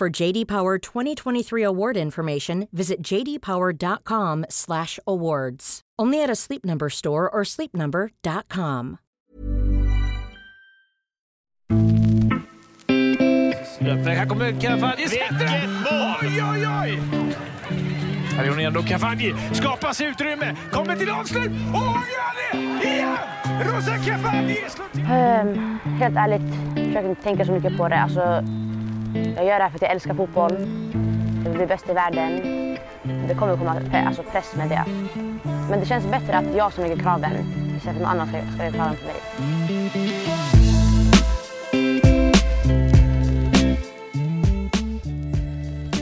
[0.00, 5.80] For JD Power 2023 award information, visit jdpower.com/awards.
[5.98, 8.96] Only at a Sleep Number store or sleepnumber.com.
[13.80, 14.96] Här kommer Cavani.
[14.96, 16.16] Vilket mål!
[16.22, 17.00] Oj, oj, oj!
[18.36, 18.82] Här är hon igen då.
[18.82, 20.56] Cavani skapar sig utrymme.
[20.72, 21.50] Kommer till avslut.
[21.50, 23.16] Och hon gör det igen!
[23.60, 25.04] Rosa Cavani slår till.
[25.10, 26.42] Ehm, helt ärligt,
[26.86, 27.96] försöker inte tänka så mycket på det.
[27.96, 28.44] Alltså,
[29.14, 30.52] jag gör det här för att jag älskar fotboll.
[31.44, 32.40] Jag vill bli bäst i världen.
[33.28, 34.84] Det kommer komma alltså press med det.
[35.70, 37.32] Men det känns bättre att jag som lägger kraven
[37.76, 39.16] istället för att någon annan ska, ska lägga kraven på mig.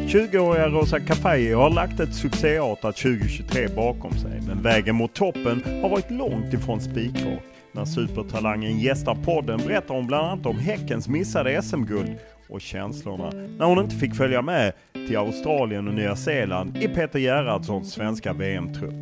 [0.08, 5.88] 20-åriga Rosa Kafaji har lagt ett succéartat 2023 bakom sig, men vägen mot toppen har
[5.88, 7.42] varit långt ifrån spikrak.
[7.72, 13.66] När supertalangen gästar podden berättar hon bland annat om Häckens missade SM-guld och känslorna när
[13.66, 18.94] hon inte fick följa med till Australien och Nya Zeeland i Peter Gerhardssons svenska VM-trupp.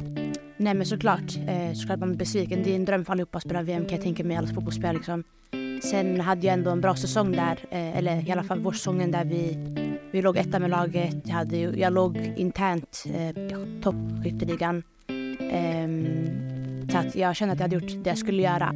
[0.56, 2.62] Nej men såklart, eh, såklart man blir besviken.
[2.62, 4.94] Det är en dröm för allihopa att spela VM kan jag tänka mig, alla fotbollsspelare
[4.96, 5.24] liksom.
[5.82, 9.24] Sen hade jag ändå en bra säsong där, eh, eller i alla fall vårsäsongen där
[9.24, 9.58] vi,
[10.12, 11.16] vi låg etta med laget.
[11.24, 14.82] Jag, hade, jag låg internt eh, toppskytteligan.
[15.50, 18.72] Ehm, så att jag kände att jag hade gjort det jag skulle göra.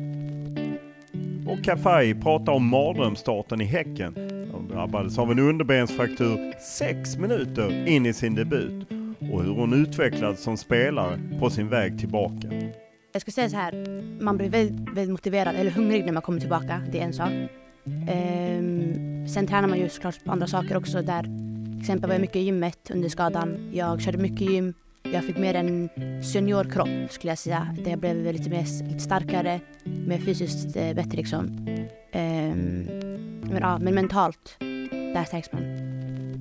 [1.51, 4.15] Och Kafaji pratar om mardrömsstarten i Häcken.
[4.53, 8.87] De drabbades av en underbensfraktur sex minuter in i sin debut
[9.33, 12.49] och hur hon utvecklades som spelare på sin väg tillbaka.
[13.13, 16.41] Jag skulle säga så här, man blir väldigt, väldigt motiverad eller hungrig när man kommer
[16.41, 16.83] tillbaka.
[16.93, 17.31] Det är en sak.
[18.09, 21.03] Ehm, sen tränar man ju såklart på andra saker också.
[21.03, 23.71] Där, till exempel var jag mycket i gymmet under skadan.
[23.73, 24.75] Jag körde mycket gym.
[25.03, 25.89] Jag fick mer en
[26.23, 27.77] seniorkropp skulle jag säga.
[27.85, 31.67] Där jag blev lite mer lite starkare, mer fysiskt eh, bättre liksom.
[32.13, 32.83] Ehm,
[33.43, 34.57] men, ja, men mentalt,
[34.91, 35.63] där stärks man.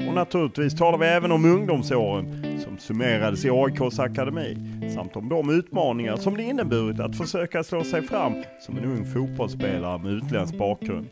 [0.07, 4.57] Och naturligtvis talar vi även om ungdomsåren som summerades i AIKs akademi
[4.95, 9.05] samt om de utmaningar som det inneburit att försöka slå sig fram som en ung
[9.05, 11.07] fotbollsspelare med utländsk bakgrund.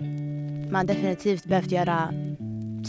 [0.72, 2.14] Man definitivt behövt göra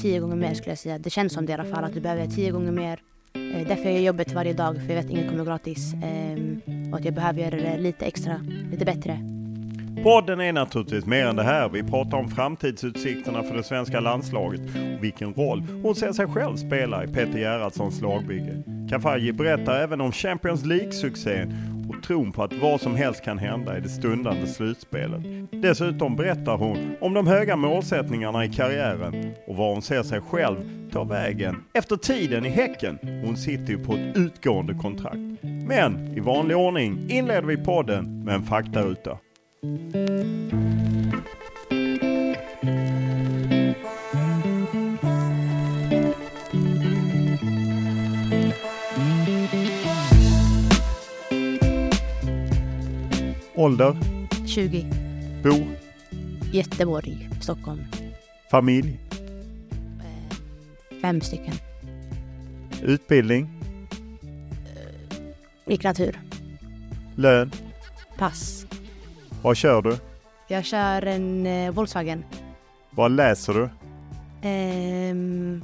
[0.03, 0.99] tio gånger mer skulle jag säga.
[0.99, 3.01] Det känns som det i alla fall, att du behöver göra tio gånger mer.
[3.35, 5.95] Eh, därför gör jag jobbet varje dag, för jag vet att inget kommer gratis.
[6.03, 6.61] Ehm,
[6.93, 8.41] och att jag behöver göra det lite extra,
[8.71, 9.21] lite bättre.
[10.03, 11.69] Podden är naturligtvis mer än det här.
[11.69, 16.57] Vi pratar om framtidsutsikterna för det svenska landslaget och vilken roll hon ser sig själv
[16.57, 18.63] spela i Peter Gerhardssons lagbygge.
[18.91, 21.53] Kafaji berättar även om Champions League-succén
[21.99, 25.23] och tron på att vad som helst kan hända i det stundande slutspelet.
[25.53, 30.57] Dessutom berättar hon om de höga målsättningarna i karriären och var hon ser sig själv
[30.93, 32.99] ta vägen efter tiden i Häcken.
[33.25, 35.43] Hon sitter ju på ett utgående kontrakt.
[35.43, 39.19] Men i vanlig ordning inleder vi podden med en faktaruta.
[53.59, 53.97] Ålder,
[54.47, 54.87] 20.
[55.45, 55.55] bo,
[56.53, 57.85] Göteborg, Stockholm.
[58.51, 58.99] familj,
[61.03, 61.55] Fem stycken.
[62.83, 63.49] utbildning,
[65.67, 66.21] Litteratur.
[67.17, 67.53] lön.
[68.19, 68.67] Pass.
[69.43, 69.97] Vad kör du?
[70.49, 72.25] Jag kör en eh, Volkswagen.
[72.91, 73.69] Vad läser du?
[74.49, 75.63] Ehm,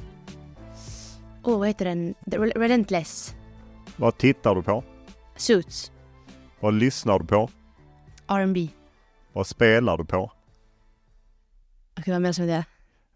[1.42, 2.14] oh, vad heter den?
[2.30, 3.34] The Rel- Relentless.
[3.96, 4.84] Vad tittar du på?
[5.36, 5.92] Suits.
[6.60, 7.48] Vad lyssnar du på?
[8.28, 8.68] R&B.
[9.32, 10.32] Vad spelar du på?
[11.98, 12.64] Okej, vad menas med det?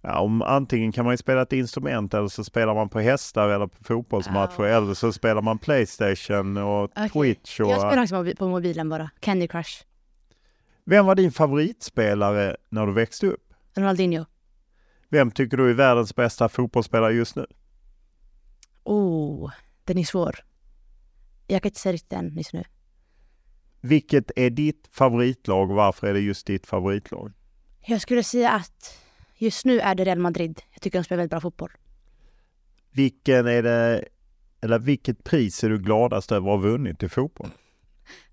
[0.01, 3.49] Ja, om, antingen kan man ju spela ett instrument eller så spelar man på hästar
[3.49, 7.09] eller på fotbollsmatcher eller så spelar man Playstation och Okej.
[7.11, 7.61] Twitch.
[7.61, 9.11] Och, Jag spelar också på mobilen bara.
[9.21, 9.85] Candy Crush.
[10.85, 13.53] Vem var din favoritspelare när du växte upp?
[13.75, 14.25] Ronaldinho.
[15.09, 17.47] Vem tycker du är världens bästa fotbollsspelare just nu?
[18.85, 19.51] Oh,
[19.85, 20.37] den är svår.
[21.47, 22.65] Jag kan inte säga riktigt än just nu.
[23.81, 27.33] Vilket är ditt favoritlag och varför är det just ditt favoritlag?
[27.81, 28.99] Jag skulle säga att
[29.37, 30.63] just nu är det Real Madrid.
[30.73, 31.71] Jag tycker de spelar väldigt bra fotboll.
[32.91, 34.05] Vilken är det,
[34.61, 37.51] eller vilket pris är du gladast över att ha vunnit i fotboll?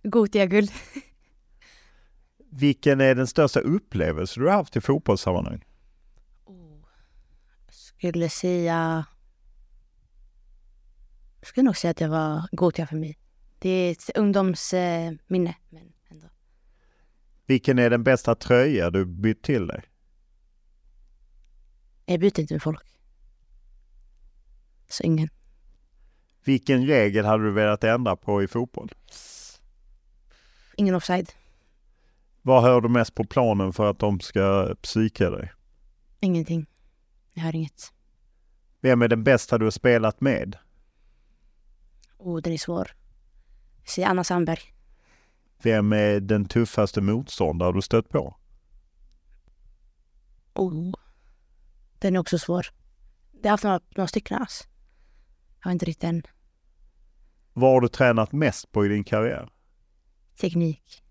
[0.04, 0.72] Gothia-guld.
[2.38, 5.64] Vilken är den största upplevelse du har haft i fotbollssammanhang?
[7.70, 9.06] Skulle säga...
[11.40, 13.18] Jag skulle nog säga att det var Gothia för mig.
[13.66, 15.18] Det är ett ungdomsminne.
[15.28, 16.28] Minne, men ändå.
[17.46, 19.84] Vilken är den bästa tröja du bytt till dig?
[22.06, 22.84] Jag byter inte med folk.
[24.90, 25.30] Så ingen.
[26.44, 28.92] Vilken regel hade du velat ändra på i fotboll?
[30.78, 31.32] Ingen offside.
[32.42, 35.52] Vad hör du mest på planen för att de ska psyka dig?
[36.20, 36.66] Ingenting.
[37.34, 37.94] Jag hör inget.
[38.82, 40.58] Vem är den bästa du har spelat med?
[42.18, 42.92] Oh, den är svår.
[43.86, 44.60] Säg Anna Sandberg.
[45.62, 48.36] Vem är den tuffaste motståndare du stött på?
[50.54, 50.94] Oh.
[52.00, 52.66] Den är också svår.
[53.32, 54.64] Jag har haft några, några stycken alltså.
[55.60, 56.24] Jag har inte riktigt än.
[57.54, 59.50] Vad har du tränat mest på i din karriär?
[60.42, 61.04] Teknik.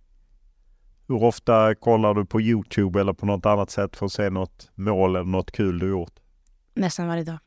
[1.09, 4.71] Hur ofta kollar du på Youtube eller på något annat sätt för att se något
[4.75, 6.21] mål eller något kul du gjort?
[6.75, 7.39] Nästan varje dag.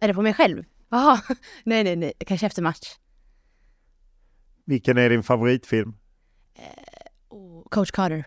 [0.00, 0.64] Är det på mig själv?
[0.88, 1.20] Jaha.
[1.64, 2.12] nej, nej, nej.
[2.26, 2.96] Kanske efter match.
[4.64, 5.94] Vilken är din favoritfilm?
[7.28, 7.68] Oh.
[7.70, 8.24] Coach Carter.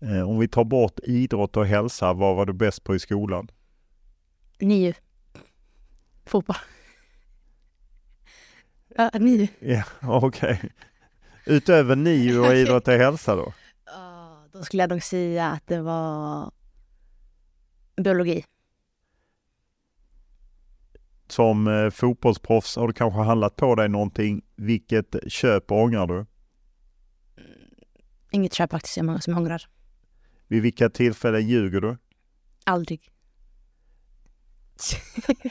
[0.00, 3.50] Eh, om vi tar bort idrott och hälsa, vad var du bäst på i skolan?
[4.60, 4.94] Nio.
[6.26, 6.56] Fotboll.
[8.96, 9.48] Ja, nio.
[9.60, 10.72] Ja, okej.
[11.46, 13.52] Utöver nio och idrott och hälsa då?
[13.86, 16.50] Ja, Då skulle jag nog säga att det var
[17.96, 18.44] biologi.
[21.30, 24.42] Som eh, fotbollsproffs har du kanske handlat på dig någonting.
[24.56, 26.26] Vilket köp ångrar du?
[28.30, 29.62] Inget köp faktiskt jag som ångrar.
[30.48, 31.96] Vid vilka tillfällen ljuger du?
[32.64, 33.00] Aldrig.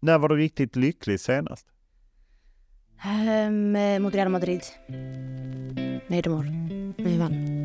[0.00, 1.66] När var du riktigt lycklig senast?
[3.46, 4.62] Um, mot Real Madrid.
[6.06, 6.44] Nej, de mål.
[6.44, 7.64] Men vi vann.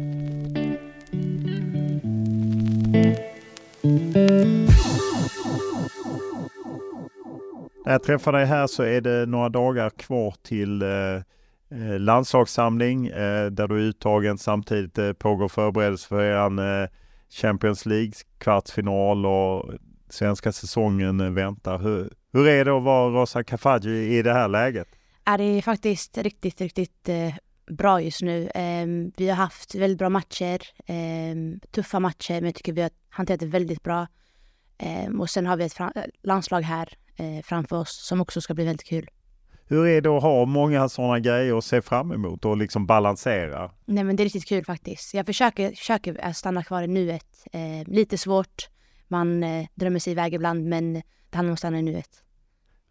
[7.89, 13.07] När jag träffar dig här så är det några dagar kvar till eh, eh landslagssamling
[13.07, 14.38] eh, där du är uttagen.
[14.38, 16.89] Samtidigt eh, pågår förberedelse för en eh,
[17.30, 19.74] Champions League kvartsfinal och
[20.09, 21.80] svenska säsongen eh, väntar.
[21.80, 24.88] Hur, hur är det att vara Rosa Kafaji i det här läget?
[25.25, 27.33] är det faktiskt riktigt, riktigt eh,
[27.71, 28.51] bra just nu.
[28.56, 32.91] Ehm, vi har haft väldigt bra matcher, ehm, tuffa matcher, men jag tycker vi har
[33.09, 34.07] hanterat det väldigt bra.
[34.77, 35.80] Ehm, och sen har vi ett
[36.24, 36.89] landslag här
[37.44, 39.10] framför oss som också ska bli väldigt kul.
[39.72, 43.72] Hur är det att ha många sådana grejer att se fram emot och liksom balansera?
[43.86, 45.13] Nej men det är riktigt kul faktiskt.
[45.13, 47.46] Jag försöker, försöker att stanna kvar i nuet.
[47.51, 48.70] Eh, lite svårt,
[49.08, 52.24] man eh, drömmer sig iväg ibland men det handlar om att stanna i nuet.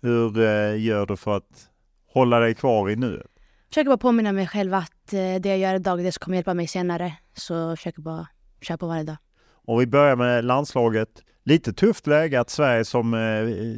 [0.00, 1.68] Hur eh, gör du för att
[2.12, 3.26] hålla dig kvar i nuet?
[3.68, 6.66] Försöker bara påminna mig själv att eh, det jag gör idag, det kommer hjälpa mig
[6.66, 7.12] senare.
[7.34, 8.28] Så jag försöker bara
[8.60, 9.16] köra på varje dag.
[9.66, 11.24] Om vi börjar med landslaget.
[11.48, 13.20] Lite tufft läge att Sverige som eh,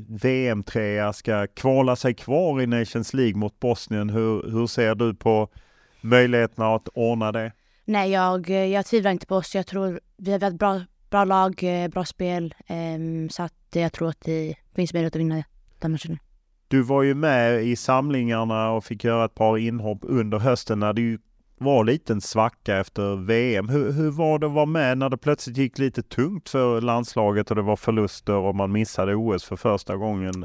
[0.08, 4.10] VM-trea ska kvala sig kvar i Nations League mot Bosnien.
[4.10, 5.48] Hur, hur ser du på
[6.00, 7.52] möjligheterna att ordna det?
[7.84, 9.54] Nej, jag, jag tvivlar inte på oss.
[9.54, 12.54] Jag tror vi har ett bra, bra lag, eh, bra spel.
[12.66, 15.44] ehm, så att jag tror att det finns möjlighet att vinna
[15.78, 16.18] den matchen.
[16.68, 20.92] Du var ju med i samlingarna och fick göra ett par inhopp under hösten när
[20.92, 21.18] det
[21.60, 23.68] var lite en svacka efter VM.
[23.68, 27.50] Hur, hur var det att vara med när det plötsligt gick lite tungt för landslaget
[27.50, 30.42] och det var förluster och man missade OS för första gången?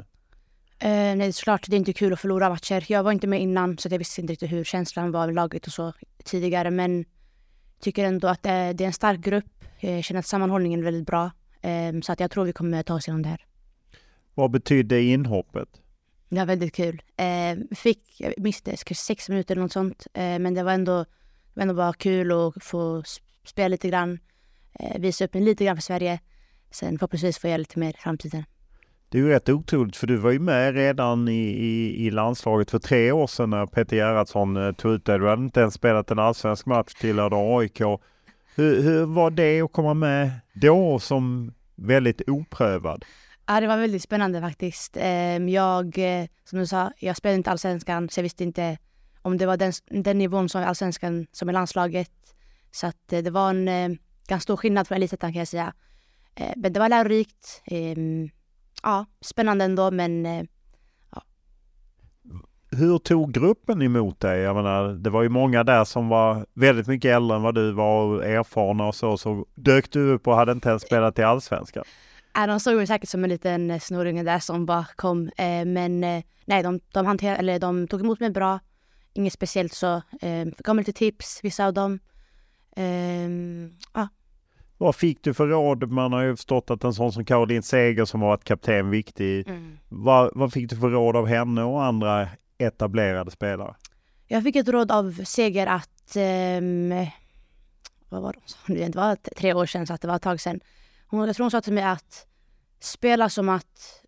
[0.80, 1.66] Eh, nej, såklart.
[1.70, 2.86] Det är inte kul att förlora matcher.
[2.88, 5.68] Jag var inte med innan så jag visste inte riktigt hur känslan var i laget
[5.68, 5.94] och så
[6.24, 6.72] tidigare.
[6.72, 7.06] Men
[7.80, 9.64] tycker ändå att det, är en stark grupp.
[9.80, 11.32] Jag känner att sammanhållningen är väldigt bra.
[11.62, 13.46] Eh, så att jag tror vi kommer ta oss igenom det här.
[14.34, 15.70] Vad betydde inhoppet?
[16.36, 17.02] Det var väldigt kul.
[17.18, 20.08] Eh, fick, jag missade kanske sex minuter eller något sånt.
[20.14, 23.04] Eh, men det var ändå, det var ändå bara kul att få
[23.46, 24.20] spela lite grann.
[24.80, 26.20] Eh, visa upp mig lite grann för Sverige.
[26.72, 28.44] Sen förhoppningsvis får jag lite mer i framtiden.
[29.10, 32.72] Det är ju rätt otroligt för du var ju med redan i, i, i landslaget
[32.72, 35.20] för tre år sedan när Peter Gerhardsson eh, tog ut dig.
[35.20, 37.80] Du hade inte ens spelat en allsvensk match, tillhörde AIK.
[38.56, 43.06] Hur, hur var det att komma med då som väldigt oprövad?
[43.48, 44.98] Ja, det var väldigt spännande faktiskt.
[45.00, 48.78] Ehm, jag, eh, som du sa, jag spelade inte allsvenskan så jag visste inte
[49.22, 49.74] om det var den,
[50.04, 52.12] den nivån som allsvenskan som är landslaget.
[52.72, 53.98] Så att eh, det var en eh,
[54.28, 55.74] ganska stor skillnad från elitettan kan jag säga.
[56.56, 57.62] Men det var lärorikt.
[57.66, 58.30] Ehm,
[58.84, 60.26] ja, spännande ändå men
[61.12, 61.24] ja.
[62.72, 64.40] Hur tog gruppen emot dig?
[64.40, 67.72] Jag menar, det var ju många där som var väldigt mycket äldre än vad du
[67.72, 69.18] var och erfarna och så.
[69.18, 71.84] Så dök du upp och hade inte ens spelat i Allsvenskan.
[72.36, 75.28] De såg mig säkert som en liten eh, snorunge där som bara kom.
[75.38, 78.60] Eh, men eh, nej, de, de, hanter, eller de tog emot mig bra.
[79.14, 79.96] Inget speciellt så.
[80.22, 82.00] Eh, gav mig lite tips, vissa av dem.
[82.76, 83.30] Eh,
[83.94, 84.08] ja.
[84.78, 85.92] Vad fick du för råd?
[85.92, 89.48] Man har ju förstått att en sån som Caroline Seger som varit kapten viktig.
[89.48, 89.78] Mm.
[89.90, 93.76] Vad, vad fick du för råd av henne och andra etablerade spelare?
[94.28, 97.10] Jag fick ett råd av Seger att eh,
[98.10, 98.36] vad var
[98.68, 98.88] det?
[98.88, 100.60] Det var tre år sedan så att det var ett tag sedan.
[101.16, 102.28] Hon, jag tror hon sa till mig att
[102.80, 104.02] spela som att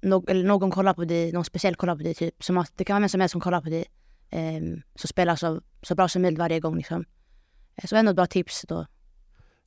[0.00, 2.14] no, någon kollar på dig, någon speciell kollar på dig.
[2.14, 2.44] Typ.
[2.44, 3.84] Som att det kan vara vem som helst som kollar på dig.
[4.32, 6.76] Um, så spela så, så bra som möjligt varje gång.
[6.76, 7.04] Liksom.
[7.76, 8.86] Eh, så ändå ett bra tips då.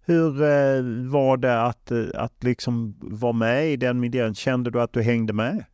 [0.06, 4.36] Hur eh, var det att, eh, att liksom vara med i den miljön?
[4.36, 5.66] Kände du att du hängde med?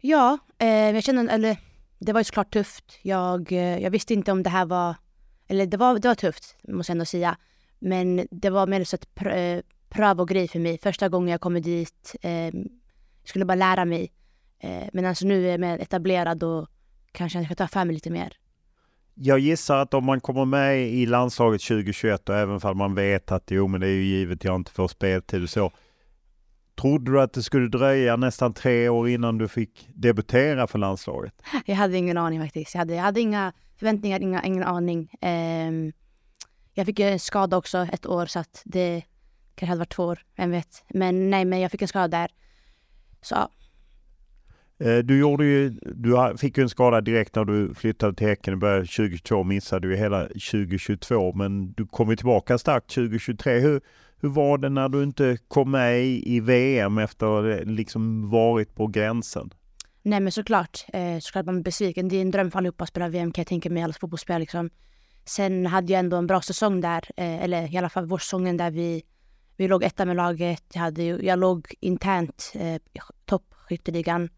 [0.00, 1.56] Ja, eh, jag kände, eller
[1.98, 2.98] det var ju såklart tufft.
[3.02, 4.96] Jag, eh, jag visste inte om det här var,
[5.48, 7.36] eller det var, det var tufft måste jag ändå säga.
[7.78, 9.62] Men det var mer så ett pr
[9.94, 10.78] pröv och grej för mig.
[10.82, 12.54] Första gången jag kommer dit, eh,
[13.24, 14.12] skulle bara lära mig.
[14.58, 16.68] Eh, men alltså nu är jag mer etablerad och
[17.12, 18.32] kanske jag ska ta för mig lite mer.
[19.14, 23.32] Jag gissar att om man kommer med i landslaget 2021 och även om man vet
[23.32, 25.72] att jo men det är ju givet jag inte får speltid och så.
[26.80, 31.42] Trodde du att det skulle dröja nästan tre år innan du fick debutera för landslaget?
[31.66, 32.74] Jag hade ingen aning faktiskt.
[32.74, 35.10] Jag hade, jag hade inga förväntningar, inga, ingen aning.
[35.22, 35.92] Um,
[36.72, 39.02] jag fick en skada också ett år så att det
[39.54, 40.84] kanske hade varit två år, vem vet.
[40.88, 42.30] Men nej, men jag fick en skada där.
[43.20, 43.34] Så
[44.78, 48.54] eh, du, gjorde ju, du fick ju en skada direkt när du flyttade till Häcken
[48.54, 53.58] i början 2022, missade ju hela 2022, men du kom ju tillbaka starkt 2023.
[53.58, 53.80] Hur,
[54.20, 58.86] hur var det när du inte kom med i, VM efter att liksom varit på
[58.86, 59.50] gränsen?
[60.02, 62.08] Nej men såklart, eh, såklart man är besviken.
[62.08, 64.40] Det är en dröm för allihopa att spela VM kan jag tänka mig, alla fotbollsspelare
[64.40, 64.70] liksom.
[65.24, 68.70] Sen hade jag ändå en bra säsong där, eh, eller i alla fall vårsäsongen där
[68.70, 69.02] vi
[69.56, 70.64] vi låg etta med laget.
[70.72, 72.80] Jag, hade, jag låg internt eh,
[73.24, 74.28] toppskytteligan.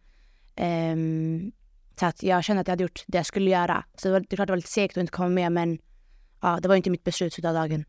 [0.57, 0.97] Eh,
[2.01, 3.85] så att jag kände att jag hade gjort det jag skulle göra.
[3.97, 5.79] Så det, var, det är klart det var lite segt att inte komma med men
[6.41, 7.85] ja, det var inte mitt beslut av dagen.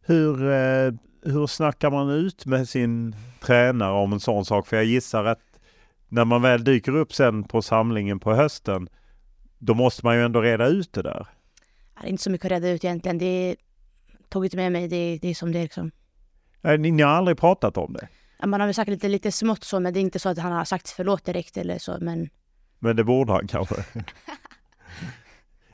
[0.00, 0.92] Hur, eh,
[1.22, 4.66] hur snackar man ut med sin tränare om en sån sak?
[4.66, 5.60] För jag gissar att
[6.08, 8.88] när man väl dyker upp sen på samlingen på hösten,
[9.58, 11.26] då måste man ju ändå reda ut det där.
[12.00, 13.18] Det är inte så mycket att reda ut egentligen.
[13.18, 13.56] Det
[14.28, 14.88] tog inte med mig.
[14.88, 15.90] Det, det är som det är liksom.
[16.64, 18.08] Ni, ni har aldrig pratat om det?
[18.46, 20.52] Man har väl sagt lite, lite smått så, men det är inte så att han
[20.52, 22.28] har sagt förlåt direkt eller så, men...
[22.78, 23.74] Men det borde han kanske?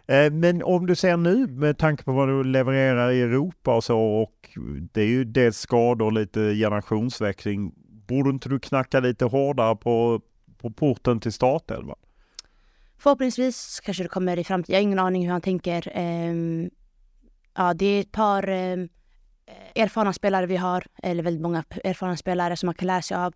[0.06, 3.84] Eh, men om du ser nu med tanke på vad du levererar i Europa och
[3.84, 4.58] så och
[4.92, 7.72] det är ju dels skador och lite generationsväxling.
[8.06, 10.20] Borde inte du knacka lite hårdare på,
[10.58, 11.98] på porten till startelvan?
[12.98, 14.74] Förhoppningsvis kanske det kommer i framtiden.
[14.74, 15.98] Jag har ingen aning hur han tänker.
[15.98, 16.70] Um,
[17.56, 18.86] ja, det är ett par um, Eh,
[19.74, 23.34] erfarna spelare vi har, eller väldigt många erfarna spelare som man kan lära sig av.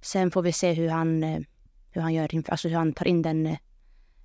[0.00, 1.40] Sen får vi se hur han, eh,
[1.90, 3.46] hur han gör, alltså hur han tar in den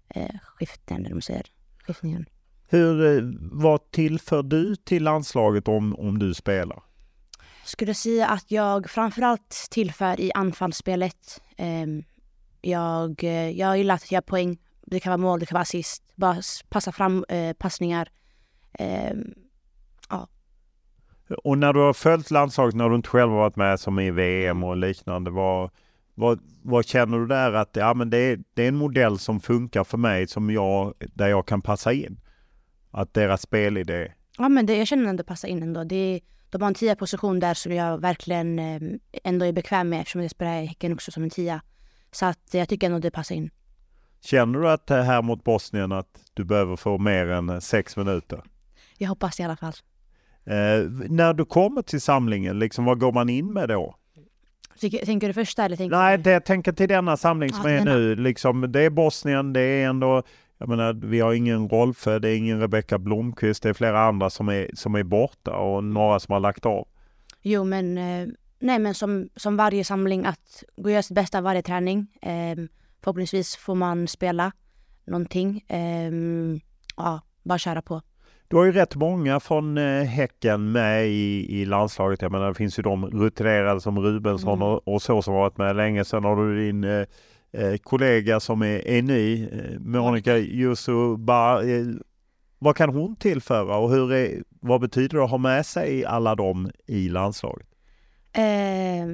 [0.09, 1.45] eh, skiften, eller man säger,
[1.83, 2.25] skiftningen.
[2.67, 6.83] Hur, eh, vad tillför du till landslaget om, om du spelar?
[7.61, 11.41] Jag skulle säga att jag framförallt tillför i anfallsspelet.
[11.57, 12.03] Ehm,
[12.61, 14.57] jag, jag gillar att göra poäng.
[14.85, 16.03] Det kan vara mål, det kan vara assist.
[16.15, 17.25] Bara passa fram
[17.57, 18.11] passningar.
[18.73, 19.33] Ehm,
[21.29, 24.11] och när du har följt landslaget, när du inte själv har varit med som i
[24.11, 25.69] VM och liknande, vad,
[26.15, 29.39] vad, vad känner du där att ja, men det, är, det är en modell som
[29.39, 32.19] funkar för mig, som jag, där jag kan passa in?
[32.91, 34.11] Att deras spelidé...
[34.37, 35.83] Ja, men det, jag känner att det passar in ändå.
[35.83, 38.81] Det, de har en tia position där som jag verkligen eh,
[39.23, 41.61] ändå är bekväm med eftersom jag spelar i Häcken också som en tia.
[42.11, 43.49] Så att jag tycker ändå det passar in.
[44.21, 48.43] Känner du att här mot Bosnien att du behöver få mer än sex minuter?
[48.97, 49.73] Jag hoppas i alla fall.
[50.49, 53.95] Eh, när du kommer till samlingen, liksom, vad går man in med då?
[54.79, 57.77] Tänker du första eller tänker Nej, det, jag tänker till denna samling som ja, är
[57.77, 57.95] denna.
[57.97, 58.15] nu.
[58.15, 60.23] Liksom, det är Bosnien, det är ändå,
[60.57, 64.29] jag menar, vi har ingen Rolfö, det är ingen Rebecka Blomqvist, det är flera andra
[64.29, 66.87] som är, som är borta och några som har lagt av.
[67.41, 68.27] Jo, men eh,
[68.59, 72.07] Nej men som, som varje samling att gå göra sitt bästa varje träning.
[72.21, 72.55] Eh,
[73.01, 74.51] förhoppningsvis får man spela
[75.05, 75.63] någonting.
[75.67, 76.11] Eh,
[76.97, 78.01] ja, bara köra på.
[78.49, 82.21] Du har ju rätt många från eh, Häcken med i, i landslaget.
[82.21, 84.67] Jag menar det finns ju de rutinerade som Rubensson mm.
[84.67, 86.05] och, och, så som varit med länge.
[86.05, 87.05] Sen har du din eh,
[87.51, 91.63] eh kollega som är, är ny, eh, Monica Yusuba.
[91.63, 91.85] Eh,
[92.59, 96.35] vad kan hon tillföra och hur är, vad betyder det att ha med sig alla
[96.35, 97.67] dem i landslaget?
[98.33, 99.07] Eh,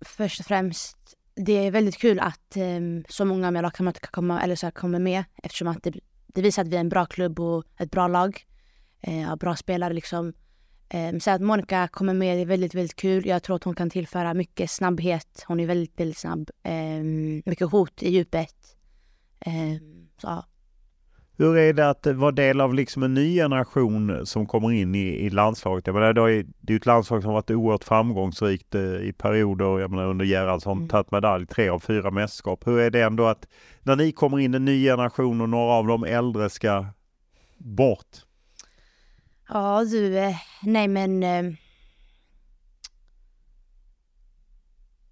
[0.00, 0.96] först och främst,
[1.34, 4.70] det är väldigt kul att eh, så många av mina lagkamrater kan komma, eller så
[4.70, 5.94] kommer med eftersom att det,
[6.26, 8.46] det, visar att vi är en bra klubb och ett bra lag.
[9.00, 10.32] Eh, bra spelare liksom.
[10.88, 13.26] Eh, så att Monica kommer med är väldigt, väldigt kul.
[13.26, 15.44] Jag tror att hon kan tillföra mycket snabbhet.
[15.46, 16.50] Hon är väldigt, väldigt snabb.
[16.62, 17.02] Eh,
[17.44, 18.76] mycket hot i djupet.
[19.40, 20.44] Ehm, så ja.
[21.36, 24.98] Hur är det att vara del av liksom en ny generation som kommer in i,
[24.98, 25.86] i landslaget?
[25.86, 29.78] Jag menar, det är ju ett landslag som varit oerhört framgångsrikt eh, i perioder.
[29.78, 30.88] Jag menar, under Gerhardsson mm.
[30.88, 32.66] tagit medalj tre av fyra mästerskap.
[32.66, 33.46] Hur är det ändå att
[33.82, 36.86] när ni kommer in en ny generation och några av de äldre ska
[37.58, 38.06] bort?
[39.52, 41.42] Ja du, eh, nej men eh,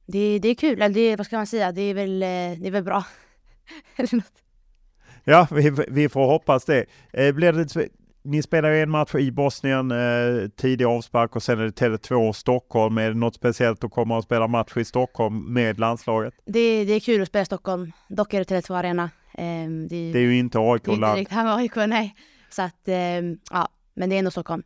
[0.06, 2.70] det, det är kul, eller det, vad ska man säga, det är väl, det är
[2.70, 3.04] väl bra.
[3.96, 4.42] eller något.
[5.24, 6.86] Ja, vi, vi får hoppas det.
[7.12, 7.88] Eh, blir det
[8.24, 12.98] ni spelar en match i Bosnien, eh, tidig avspark och sen är det Tele2 Stockholm.
[12.98, 16.34] Är det något speciellt att komma och spela match i Stockholm med landslaget?
[16.46, 17.92] Det, det är kul att spela i Stockholm.
[18.08, 19.10] Dock är det Tele2 Arena.
[19.34, 21.02] Eh, det, det, är ju inte AIK-land.
[21.02, 22.14] Det är inte AIK, nej.
[22.50, 22.96] Så att, eh,
[23.50, 23.68] ja,
[23.98, 24.62] men det är ändå Stockholm.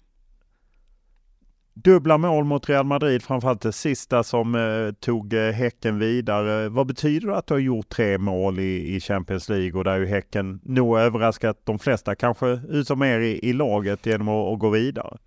[1.74, 6.68] Dubbla mål mot Real Madrid, framförallt det sista som eh, tog eh, Häcken vidare.
[6.68, 9.98] Vad betyder det att du har gjort tre mål i, i Champions League och där
[9.98, 14.58] ju Häcken nog överraskat de flesta, kanske utom er i, i laget, genom att, att,
[14.58, 15.18] gå vidare?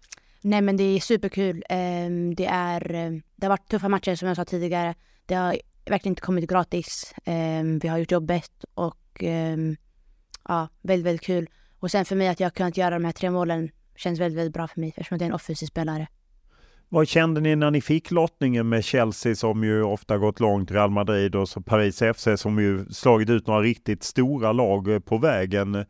[0.42, 1.64] Nej men det är superkul.
[1.70, 4.96] Eh, det, är, eh, det har varit tuffa matcher som jag sa tidigare.
[5.26, 7.14] Det har verkligen inte kommit gratis.
[7.26, 9.76] Ehm, vi har gjort jobbet och ehm,
[10.48, 11.50] ja, väldigt, väldigt kul.
[11.80, 14.38] Och sen för mig att jag har kunnat göra de här tre målen känns väldigt,
[14.38, 16.08] väldigt bra för mig eftersom jag är en offensiv spelare.
[16.90, 20.90] Vad kände ni när ni fick lottningen med Chelsea som ju ofta gått långt, Real
[20.90, 25.18] Madrid och så Paris FC som ju slagit ut några riktigt stora lag eh, på
[25.18, 25.86] vägen.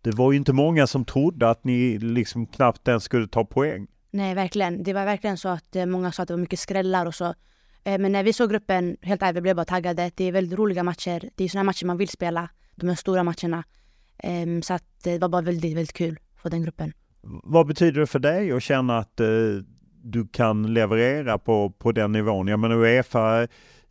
[0.00, 3.86] Det var ju inte många som trodde att ni liksom knappt ens skulle ta poäng.
[4.10, 4.82] Nej, verkligen.
[4.82, 7.34] Det var verkligen så att eh, många sa att det var mycket skrällar och så.
[7.84, 10.10] Eh, men när vi såg gruppen, helt ärligt, vi blev bara taggade.
[10.14, 11.30] Det är väldigt roliga matcher.
[11.34, 12.48] Det är sådana matcher man vill spela.
[12.74, 13.64] De här stora matcherna.
[14.18, 16.92] Ehm, så att det var bara väldigt, väldigt kul för den gruppen.
[17.42, 19.20] Vad betyder det för dig att känna att
[20.02, 22.48] du kan leverera på, på den nivån.
[22.48, 23.42] Jag menar Uefa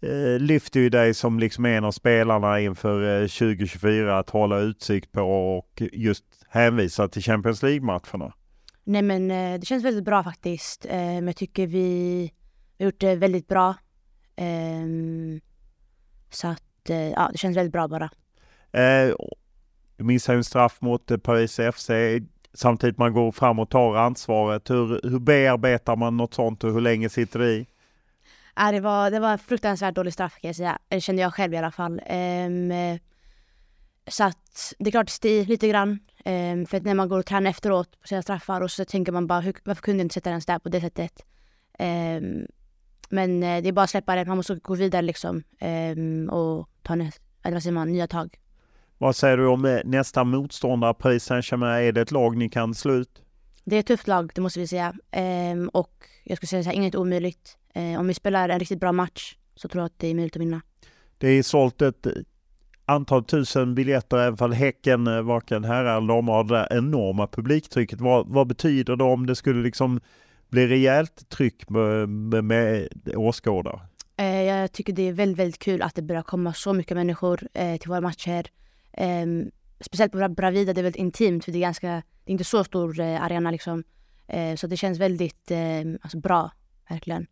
[0.02, 5.12] eh, lyfter ju dig som liksom en av spelarna inför eh, 2024 att hålla utsikt
[5.12, 8.34] på och just hänvisa till Champions League-matcherna.
[8.84, 10.86] Nej men eh, det känns väldigt bra faktiskt.
[10.86, 12.32] Eh, men jag tycker vi
[12.80, 13.76] har gjort det väldigt bra.
[14.36, 15.42] Ehm,
[16.30, 18.10] så att eh, ja, det känns väldigt bra bara.
[18.72, 19.16] Eh,
[19.98, 21.90] du missade en straff mot Paris FC
[22.56, 24.70] samtidigt man går fram och tar ansvaret.
[24.70, 27.68] Hur, hur bearbetar man något sånt och hur länge sitter det i?
[28.56, 30.80] Ja, det, var, det var en fruktansvärt dålig straff kan jag säga.
[30.88, 32.02] Det kände jag själv i alla fall.
[32.10, 32.72] Um,
[34.08, 36.00] så att det är klart det lite grann.
[36.26, 39.12] Um, för att när man går och tränar efteråt på sina straffar och så tänker
[39.12, 41.26] man bara hur, varför kunde jag inte sätta den där på det sättet?
[41.80, 42.48] Um,
[43.10, 44.26] men eh, det är bara att släppa det.
[44.26, 45.44] Man måste gå vidare liksom
[46.32, 48.38] och ta eller vad säger man, nya tag.
[48.98, 51.88] Vad säger du om nästa motståndare, Paris Saint-Germain?
[51.88, 53.22] Är det ett lag ni kan slå ut?
[53.64, 54.94] Det är ett tufft lag, det måste vi säga.
[55.12, 57.58] Ehm, och jag skulle säga så här, inget omöjligt.
[57.74, 60.36] Ehm, om vi spelar en riktigt bra match så tror jag att det är möjligt
[60.36, 60.62] att vinna.
[61.18, 62.08] Det är sålt ett
[62.86, 67.28] antal tusen biljetter, även fall Häcken, eh, varken herrar eller damer, har det där enorma
[67.28, 68.02] publiktrycket.
[68.02, 70.00] Vad, vad, betyder det om det skulle liksom
[70.50, 73.80] bli rejält tryck med, med, med åskådare?
[74.18, 77.48] Eh, jag tycker det är väldigt, väldigt kul att det börjar komma så mycket människor
[77.54, 78.46] eh, till våra matcher.
[78.98, 82.44] Um, speciellt på Bravida, det är väldigt intimt för det är ganska, det är inte
[82.44, 83.84] så stor uh, arena liksom.
[84.34, 86.52] Uh, så det känns väldigt uh, alltså bra,
[86.90, 87.28] verkligen.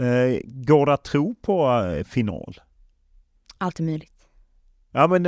[0.00, 2.60] Uh, går det att tro på final?
[3.58, 4.28] Allt är möjligt.
[4.90, 5.26] Ja men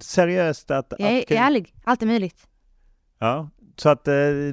[0.00, 0.92] seriöst att...
[0.98, 2.46] Jag är, att, är ärlig, allt är möjligt.
[3.18, 4.04] Ja, så att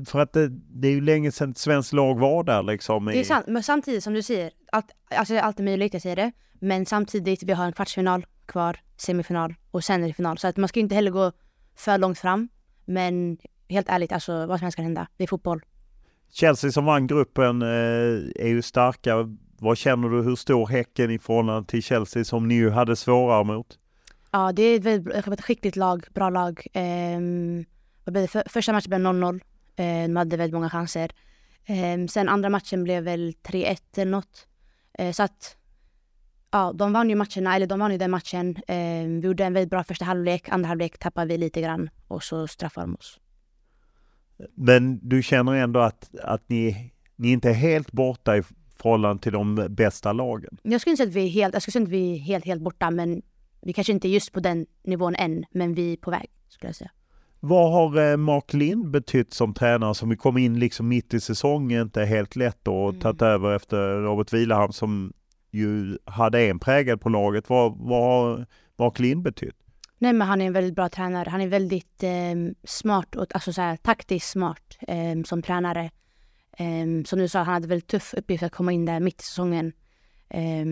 [0.05, 3.05] för att det, det är ju länge sedan ett svenskt lag var där liksom.
[3.05, 6.15] Det är sant, men samtidigt som du säger, allt, alltså allt är möjligt, jag säger
[6.15, 6.31] det.
[6.53, 10.37] Men samtidigt, vi har en kvartsfinal kvar, semifinal och sen är det final.
[10.37, 11.31] Så att man ska inte heller gå
[11.75, 12.49] för långt fram.
[12.85, 13.37] Men
[13.69, 15.07] helt ärligt, alltså vad som helst kan hända.
[15.17, 15.61] Det är fotboll.
[16.31, 17.67] Chelsea som vann gruppen eh,
[18.35, 19.37] är ju starka.
[19.59, 23.43] Vad känner du, hur står Häcken i förhållande till Chelsea som ni ju hade svårare
[23.43, 23.79] mot?
[24.31, 26.67] Ja, det är ett, väldigt, skickligt lag, bra lag.
[26.73, 27.19] Eh,
[28.05, 29.41] för, första matchen blev 0-0.
[29.75, 31.11] Eh, de hade väldigt många chanser.
[31.65, 34.47] Eh, sen andra matchen blev väl 3-1 eller något.
[34.93, 35.57] Eh, så att
[36.51, 38.55] ja, de vann ju matcherna, eller de vann ju den matchen.
[38.67, 42.23] Eh, vi gjorde en väldigt bra första halvlek, andra halvlek tappade vi lite grann och
[42.23, 43.19] så straffade de oss.
[44.55, 48.43] Men du känner ändå att, att ni, ni inte är helt borta i
[48.77, 50.57] förhållande till de bästa lagen?
[50.63, 52.45] Jag skulle inte säga att vi är helt, jag skulle säga att vi är helt,
[52.45, 53.21] helt borta, men
[53.61, 56.69] vi kanske inte är just på den nivån än, men vi är på väg, skulle
[56.69, 56.91] jag säga.
[57.39, 61.81] Vad har eh, Mark Lind betytt som tränare som kom in liksom mitt i säsongen,
[61.81, 63.01] inte helt lätt och mm.
[63.01, 65.13] tagit över efter Robert Vilahamn som
[65.51, 67.49] ju hade en prägel på laget.
[67.49, 68.45] Vad, vad har
[68.77, 69.55] Mark betytt?
[69.97, 71.29] Nej men han är en väldigt bra tränare.
[71.29, 75.91] Han är väldigt eh, smart, och, alltså så här, taktiskt smart eh, som tränare.
[76.57, 79.23] Eh, som du sa, han hade väldigt tuff uppgift att komma in där mitt i
[79.23, 79.73] säsongen.
[80.29, 80.65] Eh,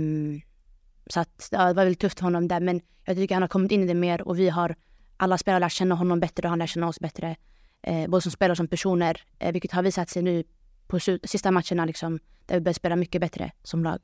[1.07, 3.47] så att, ja, det var väldigt tufft för honom där men jag tycker han har
[3.47, 4.75] kommit in i det mer och vi har
[5.17, 7.35] alla spelare lärt känna honom bättre och han lär känna oss bättre.
[7.81, 10.43] Eh, både som spelare och som personer, eh, vilket har visat sig nu
[10.87, 13.99] på sista matcherna liksom, där vi börjar spela mycket bättre som lag.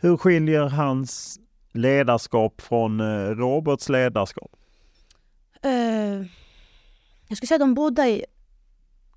[0.00, 1.40] Hur skiljer hans
[1.72, 4.56] ledarskap från eh, Roberts ledarskap?
[5.66, 6.26] Uh,
[7.28, 8.24] jag skulle säga att de båda är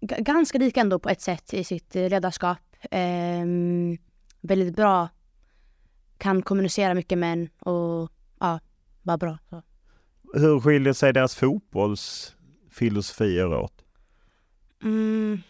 [0.01, 2.57] ganska lika ändå på ett sätt i sitt eh, ledarskap.
[2.91, 3.97] Um,
[4.41, 5.09] väldigt bra.
[6.17, 8.59] Kan kommunicera mycket med en och ja,
[9.01, 9.37] bara bra.
[9.49, 9.63] Så.
[10.33, 13.83] Hur skiljer sig deras fotbollsfilosofier åt?
[14.83, 15.41] Mm.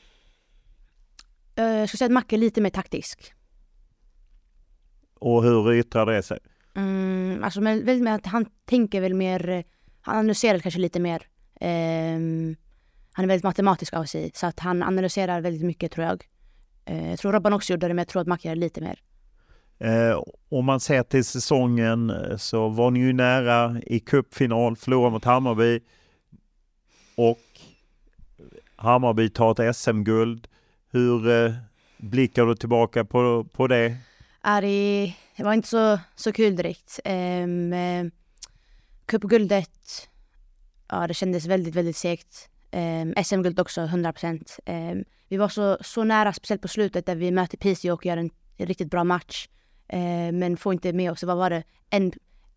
[1.60, 3.34] Uh, jag skulle säga att Macke är lite mer taktisk.
[5.22, 6.40] Och hur yttrar det sig?
[6.76, 9.64] Mm, alltså med, väldigt med att han tänker väl mer,
[10.02, 11.28] han analyserar kanske lite mer.
[11.62, 12.56] Um,
[13.14, 16.24] han är väldigt matematisk av sig så att han analyserar väldigt mycket tror jag.
[16.90, 19.00] Uh, jag tror Robban också gjorde det men jag tror att Mac gör lite mer.
[19.84, 25.12] Eh, om man ser till säsongen eh, så var ni ju nära i cupfinal, förlorade
[25.12, 25.80] mot Hammarby
[27.16, 27.40] och
[28.76, 30.48] Hammarby tar ett SM-guld.
[30.92, 31.54] Hur eh,
[31.98, 33.96] blickar du tillbaka på, på det?
[34.44, 37.00] Ari, det var inte så, så kul direkt.
[37.06, 38.12] Um, uh,
[39.06, 40.10] Cupguldet,
[40.88, 42.50] ja det kändes väldigt, väldigt segt.
[42.72, 44.60] Ehm, um, SM-guld också, 100 procent.
[44.66, 48.18] Um, vi var så, så nära, speciellt på slutet där vi möter Piteå och gör
[48.18, 49.48] en riktigt bra match.
[49.94, 51.64] Uh, men får inte med oss, vad var det?
[51.90, 52.12] En,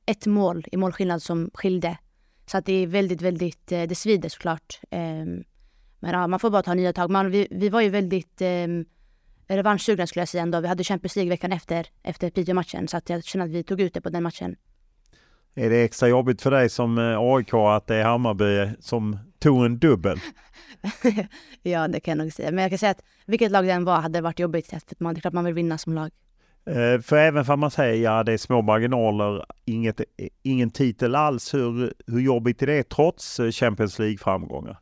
[0.07, 1.99] ett mål i målskillnad som skilde.
[2.47, 4.81] Så att det är väldigt, väldigt, uh, det svider såklart.
[4.91, 5.45] Um,
[6.01, 7.11] men ja, man får bara ta nya tag.
[7.11, 8.85] Man, vi, vi var ju väldigt um,
[9.49, 10.61] revanschsugna skulle jag säga ändå.
[10.61, 12.89] Vi hade Champions League veckan efter, efter Piteå-matchen.
[12.89, 14.57] Så att jag känner att vi tog ut det på den matchen.
[15.55, 19.65] Är det extra jobbigt för dig som eh, AIK att det är Hammarby som tog
[19.65, 20.19] en dubbel?
[21.63, 22.51] ja, det kan jag nog säga.
[22.51, 24.67] Men jag kan säga att vilket lag det än var hade det varit jobbigt.
[24.67, 26.11] För man, det är klart man vill vinna som lag.
[26.67, 30.01] Eh, för även om man säger ja, det är små marginaler, inget,
[30.43, 31.55] ingen titel alls.
[31.55, 34.77] Hur, hur jobbigt är det trots eh, Champions League-framgångar?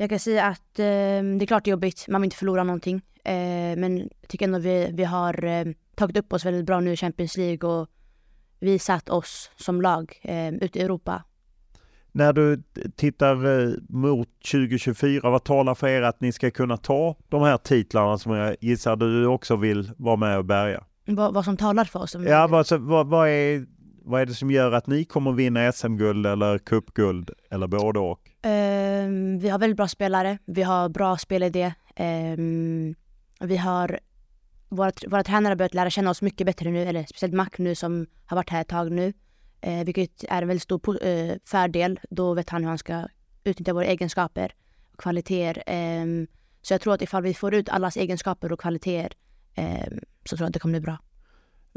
[0.00, 2.04] Jag kan säga att eh, det är klart det är jobbigt.
[2.08, 3.02] Man vill inte förlora någonting.
[3.24, 6.92] Eh, men jag tycker ändå vi, vi har eh, tagit upp oss väldigt bra nu
[6.92, 7.88] i Champions League och
[8.60, 11.22] visat oss som lag eh, ute i Europa.
[12.12, 12.62] När du
[12.96, 17.56] tittar eh, mot 2024, vad talar för er att ni ska kunna ta de här
[17.56, 20.84] titlarna som jag gissar du också vill vara med och bärga?
[21.06, 22.16] Vad, vad som talar för oss?
[22.26, 23.66] Ja, vad, vad, vad, är,
[24.04, 28.30] vad är det som gör att ni kommer vinna SM-guld eller cupguld eller både och?
[28.42, 30.38] Um, vi har väldigt bra spelare.
[30.44, 31.72] Vi har bra spelidé.
[31.98, 32.94] Um,
[33.40, 34.00] vi har
[34.68, 37.74] våra, våra tränare har börjat lära känna oss mycket bättre nu, eller speciellt Mac nu
[37.74, 39.12] som har varit här ett tag nu.
[39.60, 42.00] Eh, vilket är en väldigt stor eh, fördel.
[42.10, 43.08] Då vet han hur han ska
[43.44, 44.54] utnyttja våra egenskaper
[44.92, 45.62] och kvaliteter.
[45.66, 46.04] Eh,
[46.62, 49.12] så jag tror att ifall vi får ut allas egenskaper och kvaliteter
[49.54, 49.86] eh,
[50.24, 50.98] så tror jag att det kommer bli bra.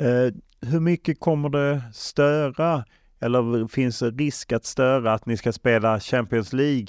[0.02, 2.86] Eh, hur mycket kommer det störa
[3.20, 6.88] eller finns det risk att störa att ni ska spela Champions League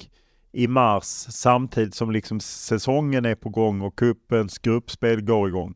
[0.51, 5.75] i mars samtidigt som liksom säsongen är på gång och cupens gruppspel går igång?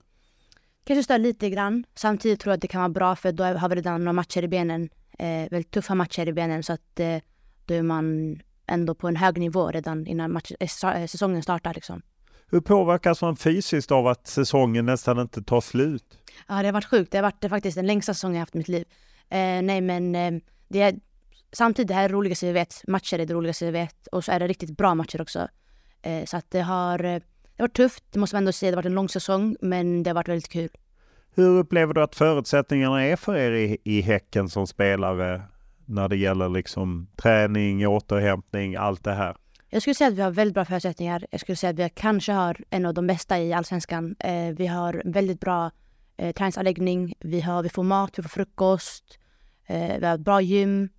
[0.84, 1.84] Kanske stör lite grann.
[1.96, 4.44] Samtidigt tror jag att det kan vara bra för då har vi redan några matcher
[4.44, 4.90] i benen.
[5.20, 7.18] Eh, väldigt tuffa matcher i benen så att eh,
[7.66, 11.74] då är man ändå på en hög nivå redan innan match, eh, säsongen startar.
[11.74, 12.02] Liksom.
[12.50, 16.18] Hur påverkas man fysiskt av att säsongen nästan inte tar slut?
[16.48, 17.12] Ja, det har varit sjukt.
[17.12, 18.86] Det har varit faktiskt den längsta säsongen jag haft i mitt liv.
[19.30, 20.96] Eh, nej, men eh, det är,
[21.52, 22.84] samtidigt det här är det roligaste vi vet.
[22.88, 25.48] Matcher är det roligaste vi vet och så är det riktigt bra matcher också.
[26.02, 28.72] Eh, så att det har, eh, det har varit tufft, det måste man ändå säga.
[28.72, 30.70] Det har varit en lång säsong, men det har varit väldigt kul.
[31.36, 35.42] Hur upplever du att förutsättningarna är för er i, i Häcken som spelare
[35.86, 39.36] när det gäller liksom träning, återhämtning, allt det här?
[39.70, 41.26] Jag skulle säga att vi har väldigt bra förutsättningar.
[41.32, 44.16] Jag skulle säga att vi kanske har en av de bästa i allsvenskan.
[44.20, 45.72] Eh, vi har väldigt bra
[46.18, 47.14] eh, träningsanläggning.
[47.20, 49.20] Vi, har, vi får mat, vi får frukost.
[49.68, 50.90] Eh, vi har ett bra gym.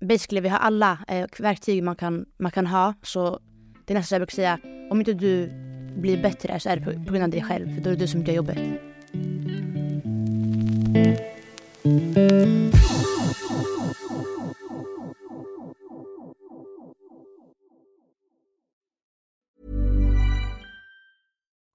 [0.00, 2.94] Basically, vi har alla eh, verktyg man kan, man kan ha.
[3.02, 3.40] Så
[3.86, 4.58] det är nästan så jag brukar säga,
[4.90, 5.50] om inte du
[5.96, 7.74] blir bättre så är det på, på grund av dig själv.
[7.74, 8.58] För då är det du som gör jobbet.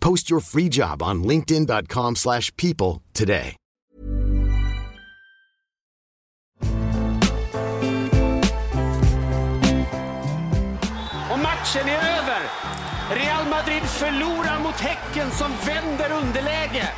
[0.00, 3.56] Post your free job on linkedin.com/people slash people today.
[11.30, 12.40] Och matchen är över.
[13.10, 16.88] Real Madrid förlorar mot Häcken som vänder underläge.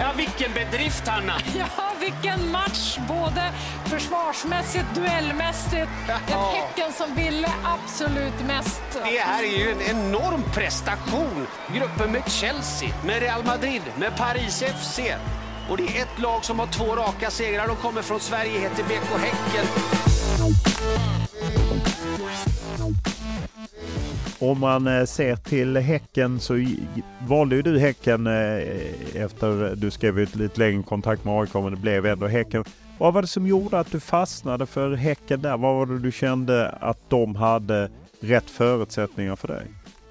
[0.00, 1.32] Ja, vilken bedrift, Hanna!
[1.58, 1.66] Ja,
[2.00, 2.98] vilken match!
[3.08, 3.52] Både
[3.84, 5.88] försvarsmässigt, duellmässigt.
[6.08, 8.82] Ett Häcken som ville absolut mest.
[8.92, 11.46] Det här är ju en enorm prestation.
[11.74, 15.00] Gruppen med Chelsea, med Real Madrid, med Paris FC.
[15.70, 17.66] Och det är ett lag som har två raka segrar.
[17.66, 19.66] De kommer från Sverige, heter BK Häcken.
[24.38, 26.66] Om man eh, ser till Häcken så
[27.28, 28.32] valde ju du Häcken eh,
[29.14, 32.64] efter du skrev ett lite längre kontrakt med AIK men det blev ändå Häcken.
[32.98, 35.56] Vad var det som gjorde att du fastnade för Häcken där?
[35.56, 39.66] Vad var det du kände att de hade rätt förutsättningar för dig?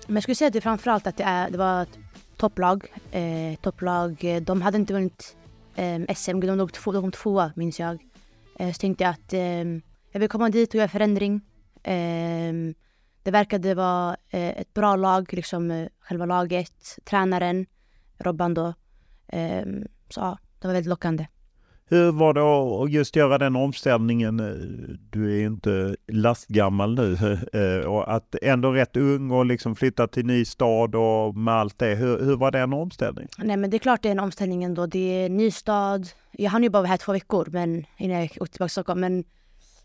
[0.07, 1.99] Men jag skulle säga att det framförallt att det, är, det var ett
[2.37, 2.85] topplag.
[3.11, 4.23] Eh, topplag.
[4.23, 5.35] Eh, de hade inte vunnit
[5.75, 7.97] eh, SM, de låg två, de kom tvåa minns jag.
[8.59, 9.63] Eh, så tänkte jag att eh,
[10.11, 11.41] jag vill komma dit och göra förändring.
[11.83, 12.53] Eh,
[13.29, 17.65] det verkade vara eh, ett bra lag, liksom eh, själva laget, tränaren,
[18.17, 18.73] Robban då.
[19.27, 19.63] Eh,
[20.09, 21.27] så ja, det var väldigt lockande.
[21.85, 22.41] Hur var det
[22.83, 24.39] att- just göra den omställningen?
[24.39, 27.17] Eh, Du är ju inte lastgammal nu
[27.87, 31.95] och att ändå rätt ung och liksom flytta till ny stad och med allt det.
[31.95, 33.29] Hur, hur var den omställningen?
[33.37, 34.85] Nej men det är klart det är en omställning ändå.
[34.85, 36.07] Det är ny stad.
[36.31, 38.99] Jag hann ju bara vara här två veckor men, innan jag åkte tillbaka till Stockholm.
[38.99, 39.23] Men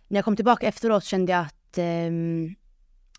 [0.09, 2.55] när jag kom tillbaka efteråt kände jag att ehm,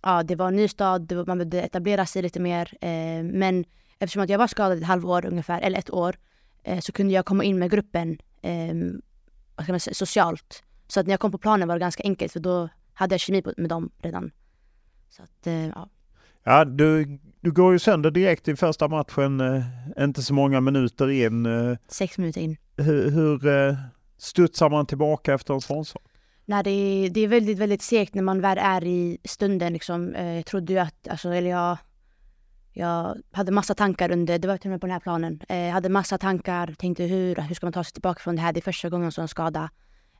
[0.06, 2.74] ja, det var en ny stad, var, man behövde etablera sig lite mer.
[2.82, 3.66] Eh, men
[4.00, 6.16] eftersom att jag var skadad ett halvår ungefär, eller ett år,
[6.64, 8.18] eh, så kunde jag komma in med gruppen
[9.76, 10.64] man säga, socialt.
[10.88, 13.20] Så att när jag kom på planen var det ganska enkelt för då hade jag
[13.20, 14.32] kemi med dem redan.
[15.10, 15.90] Så att, eh, ja.
[16.44, 19.64] Ja, du, du går ju sönder direkt i första matchen, eh,
[20.04, 21.46] inte så många minuter in.
[21.46, 22.58] Eh, Sex minuter in.
[22.78, 23.76] hur hur eh,
[24.18, 25.86] studsar man tillbaka efter en sån
[26.46, 30.16] när det är, det är väldigt, väldigt segt när man väl är i stunden liksom.
[30.16, 31.78] Eh, jag trodde ju att, alltså, eller jag,
[32.74, 35.42] jag hade massa tankar under, det var till och med på den här planen.
[35.50, 38.42] Eh, jag hade massa tankar, tänkte hur, hur ska man ta sig tillbaka från det
[38.42, 38.54] här?
[38.54, 39.70] Det är första gången som en skada.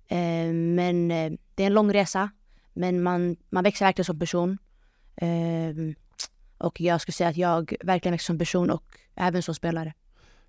[0.08, 1.08] Eh, men
[1.56, 2.30] det är en lång resa.
[2.74, 4.58] Men man, man växer verkligen som person.
[5.16, 5.96] Ehm,
[6.58, 8.84] och jag skulle säga att jag verkligen växer som person och
[9.16, 9.94] även som spelare.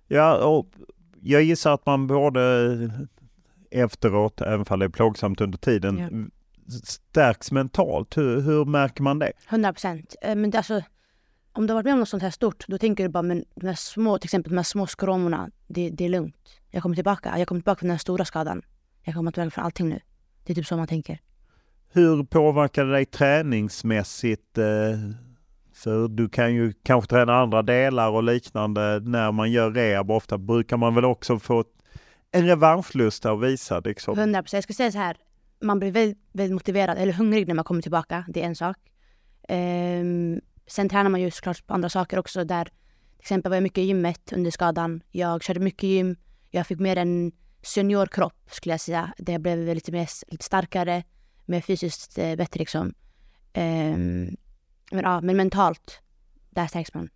[0.07, 0.67] Ja, och
[1.21, 3.07] jag gissar att man både
[3.71, 6.09] efteråt, även om det är plågsamt under tiden, Ja.
[6.83, 8.17] stärks mentalt.
[8.17, 9.31] Hur, hur märker man det?
[9.49, 10.15] 100 procent.
[10.21, 10.81] Men det, alltså,
[11.53, 13.43] om du har varit med om något sånt här stort, då tänker du bara, men
[13.55, 16.35] de här små, till exempel de här små skråmorna, det, det är lugnt.
[16.71, 17.39] Jag kommer tillbaka.
[17.39, 18.61] Jag kommer tillbaka från den här stora skadan.
[19.03, 19.99] Jag kommer tillbaka från allting nu.
[20.43, 21.19] Det är typ så man tänker.
[21.93, 24.57] Hur påverkar det dig träningsmässigt?
[24.57, 24.65] eh,
[25.73, 30.11] För du kan ju kanske träna andra delar och liknande när man gör rehab.
[30.11, 31.63] Ofta brukar man väl också få
[32.31, 34.19] en revanschlust att visa liksom.
[34.19, 34.57] 100 procent.
[34.57, 35.17] Jag skulle säga så här,
[35.61, 38.25] man blir väldigt, väldigt motiverad, eller hungrig när man kommer tillbaka.
[38.27, 38.77] Det är en sak.
[39.47, 42.43] Ehm, sen tränar man ju såklart på andra saker också.
[42.43, 45.01] Där, till exempel var jag mycket i gymmet under skadan.
[45.11, 46.15] Jag körde mycket gym.
[46.49, 49.13] Jag fick mer en seniorkropp skulle jag säga.
[49.17, 51.03] Där jag blev lite, mer, lite starkare,
[51.45, 52.93] mer fysiskt eh, bättre liksom.
[53.53, 54.35] Ehm,
[54.91, 56.01] men, ja, men mentalt,
[56.49, 57.09] där stärks man.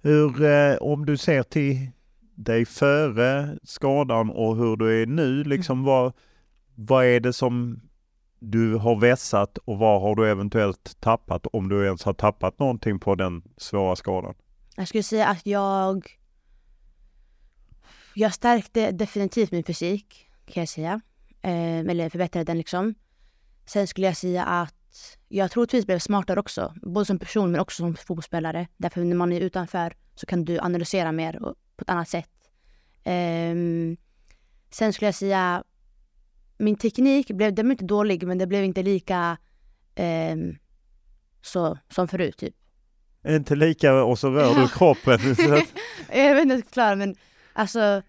[0.00, 1.90] Hur, eh, om du ser till
[2.38, 6.12] dig före skadan och hur du är nu, liksom vad,
[6.74, 7.80] vad är det som
[8.38, 13.00] du har vässat och vad har du eventuellt tappat om du ens har tappat någonting
[13.00, 14.34] på den svåra skadan?
[14.76, 16.18] Jag skulle säga att jag...
[18.14, 21.00] Jag stärkte definitivt min fysik, kan jag säga.
[21.42, 22.94] Eh, eller förbättrade den liksom.
[23.66, 26.74] Sen skulle jag säga att jag troligtvis blev smartare också.
[26.82, 28.68] Både som person men också som fotbollsspelare.
[28.76, 32.30] Därför när man är utanför så kan du analysera mer och, på ett annat sätt.
[33.04, 33.54] Eh,
[34.70, 35.64] sen skulle jag säga
[36.58, 39.36] min teknik blev, den blev inte dålig men det blev inte lika
[39.94, 40.36] eh,
[41.42, 42.54] så som förut typ.
[43.28, 45.18] Inte lika och så rör du kroppen.
[46.12, 47.14] jag vet inte förklara men
[47.52, 48.02] alltså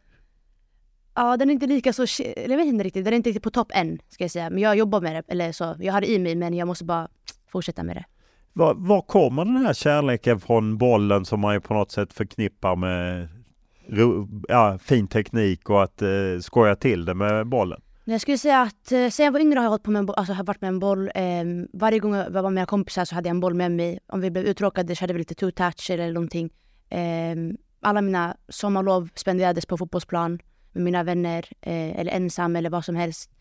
[1.16, 3.52] Ja den är inte lika så, jag vet inte riktigt, den är inte riktigt på
[3.52, 4.50] topp än ska jag säga.
[4.50, 5.76] Men jag jobbar med det, eller så.
[5.80, 7.08] Jag har det i mig men jag måste bara
[7.52, 8.06] fortsätta med det.
[8.54, 12.76] Var, var kommer den här kärleken från bollen som man ju på något sätt förknippar
[12.76, 13.28] med
[14.48, 16.10] ja, fin teknik och att eh,
[16.42, 17.82] skoja till det med bollen?
[18.06, 20.06] Jag skulle säga att eh, sen jag var yngre har jag hållit på med en
[20.06, 21.12] boll, alltså har varit med en boll.
[21.16, 24.00] Eh, varje gång jag var med mina kompisar så hade jag en boll med mig.
[24.08, 26.50] Om vi blev uttråkade så hade vi lite two-touch eller någonting.
[26.90, 27.36] Eh,
[27.82, 30.40] alla mina sommarlov spenderades på fotbollsplan
[30.72, 33.32] med mina vänner eh, eller ensam eller vad som helst.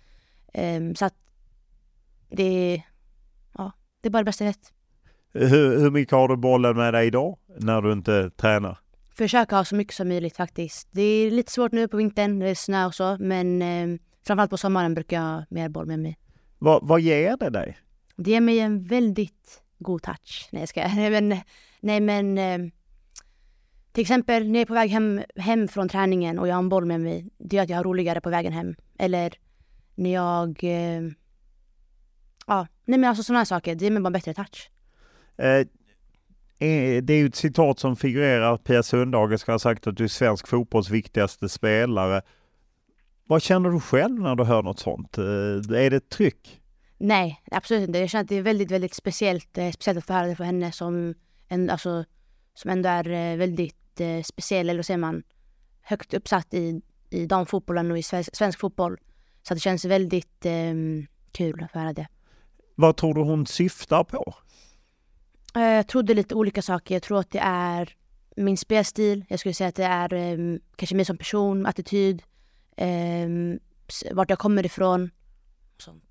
[0.55, 1.15] Eh, så att
[2.31, 2.83] det,
[3.59, 4.73] ja, det är bara det bästa jag vet.
[5.41, 8.79] Hur, hur mycket har du bollen med dig idag när du inte tränar?
[9.15, 10.89] Försöka ha så mycket som möjligt faktiskt.
[10.91, 13.99] Det är lite svårt nu på vintern när det är snö och så men eh,
[14.27, 16.19] framförallt på sommaren brukar jag ha mer boll med mig.
[16.59, 17.79] Vad, vad ger det dig?
[18.17, 20.49] Det ger mig en väldigt god touch.
[20.53, 21.41] Nej jag ska nej men,
[21.81, 22.71] nej men eh,
[23.93, 26.69] till exempel när jag är på väg hem, hem från träningen och jag har en
[26.69, 27.29] boll med mig.
[27.39, 28.75] Det gör att jag har roligare på vägen hem.
[28.99, 29.35] Eller
[29.95, 30.65] när jag...
[30.65, 31.03] Eh,
[32.47, 33.75] ja, nej men alltså sådana saker.
[33.75, 34.71] Det ger mig bara bättre touch.
[35.39, 35.67] Eh,
[37.03, 38.57] det är ju ett citat som figurerar.
[38.57, 42.23] Pia Sundhage ska ha sagt att du är svensk fotbolls viktigaste spelare.
[43.25, 45.19] Vad känner du själv när du hör något sånt?
[45.19, 46.61] Eh, är det ett tryck?
[46.99, 47.99] Nej, absolut inte.
[47.99, 50.47] Jag känner att det är väldigt, väldigt speciellt, eh, speciellt att få höra det från
[50.47, 51.15] henne som,
[51.49, 52.05] en, alltså,
[52.55, 53.75] som ändå är väldigt
[54.25, 55.23] speciell, eller säger man,
[55.83, 58.99] högt uppsatt i, i damfotbollen och i svensk, svensk fotboll.
[59.43, 60.75] Så det känns väldigt eh,
[61.33, 62.07] kul att få höra det.
[62.75, 64.35] Vad tror du hon syftar på?
[65.55, 66.95] Jag trodde lite olika saker.
[66.95, 67.95] Jag tror att det är
[68.37, 69.25] min spelstil.
[69.29, 72.23] Jag skulle säga att det är ehm, kanske mig som person, attityd
[72.77, 73.29] eh,
[74.13, 75.11] vart jag kommer ifrån.
[75.79, 76.05] Sånt.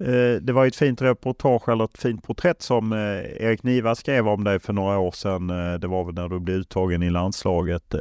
[0.00, 2.98] Eh, det var ett fint reportage eller ett fint porträtt som eh,
[3.44, 5.46] Erik Niva skrev om dig för några år sedan.
[5.80, 7.94] Det var väl när du blev uttagen i landslaget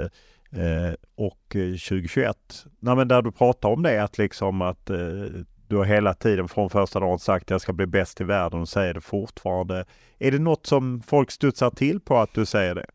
[1.15, 2.65] och 2021.
[2.79, 4.89] Nej, men där du pratar om det att liksom att
[5.67, 8.61] du har hela tiden från första dagen sagt att jag ska bli bäst i världen
[8.61, 9.85] och säger det fortfarande.
[10.19, 12.85] Är det något som folk studsar till på att du säger det?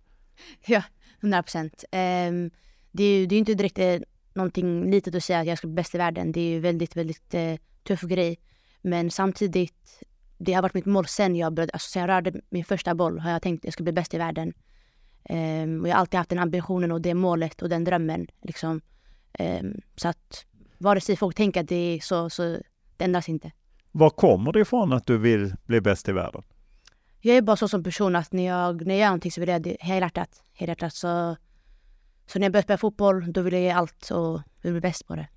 [0.66, 0.82] Ja,
[1.20, 1.84] 100 procent.
[1.92, 2.50] Um,
[2.92, 4.00] det är ju det är inte direkt eh,
[4.34, 6.32] någonting litet att säga att jag ska bli bäst i världen.
[6.32, 8.38] Det är ju väldigt, väldigt eh, tuff grej.
[8.82, 10.02] Men samtidigt,
[10.38, 13.18] det har varit mitt mål sen jag började, alltså sen jag rörde min första boll
[13.18, 14.52] har jag tänkt att jag ska bli bäst i världen.
[15.28, 18.26] Um, och jag har alltid haft den ambitionen och det målet och den drömmen.
[18.42, 18.80] Liksom.
[19.38, 20.46] Um, så att
[20.80, 22.42] vare sig folk tänker att det är så, så
[22.96, 23.52] det ändras inte.
[23.92, 26.42] Var kommer det ifrån att du vill bli bäst i världen?
[27.20, 29.50] Jag är bara så som person att när jag, när jag gör någonting så vill
[29.50, 30.42] jag det helhjärtat.
[30.52, 31.36] helhjärtat så
[32.26, 35.06] så när jag började spela fotboll, då ville jag ge allt och vill bli bäst
[35.06, 35.28] på det.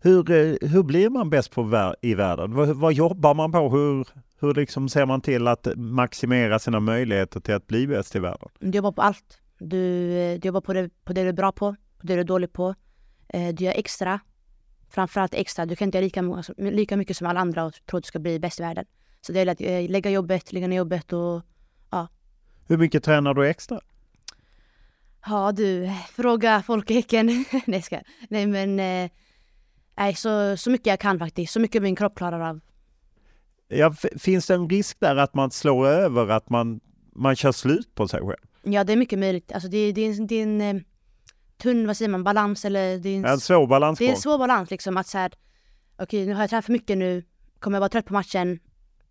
[0.00, 2.54] Hur, eh, hur blir man bäst på, i världen?
[2.54, 3.68] Vad, vad, jobbar man på?
[3.68, 4.06] Hur,
[4.40, 8.48] hur liksom ser man till att maximera sina möjligheter till att bli bäst i världen?
[8.58, 9.40] Du jobbar på allt.
[9.58, 12.20] Du, eh, du jobbar på det, på det du är bra på, på det du
[12.20, 12.74] är dålig på.
[13.28, 14.20] Eh, du gör extra.
[14.94, 15.66] Framförallt extra.
[15.66, 18.18] Du kan inte göra lika, lika mycket som alla andra och tro att du ska
[18.18, 18.84] bli bäst i världen.
[19.20, 21.42] Så det är att lägga jobbet, lägga ner jobbet och
[21.90, 22.08] ja.
[22.66, 23.80] Hur mycket tränar du extra?
[25.26, 27.44] Ja du, fråga folk i Häcken.
[27.66, 29.10] nej ska Nej men, eh,
[29.96, 31.52] nej så, så mycket jag kan faktiskt.
[31.52, 32.60] Så mycket min kropp klarar av.
[33.68, 36.80] Ja, finns det en risk där att man slår över, att man,
[37.12, 38.46] man kör slut på sig själv?
[38.62, 39.52] Ja det är mycket möjligt.
[39.52, 40.82] Alltså det, det, är, det är en eh,
[41.64, 42.98] tunn, vad säger man, balans eller?
[42.98, 43.98] Det är en, en svår balans.
[43.98, 45.32] Det är en svår balans liksom att så här,
[45.96, 47.24] okej okay, nu har jag tränat för mycket nu,
[47.58, 48.58] kommer jag vara trött på matchen,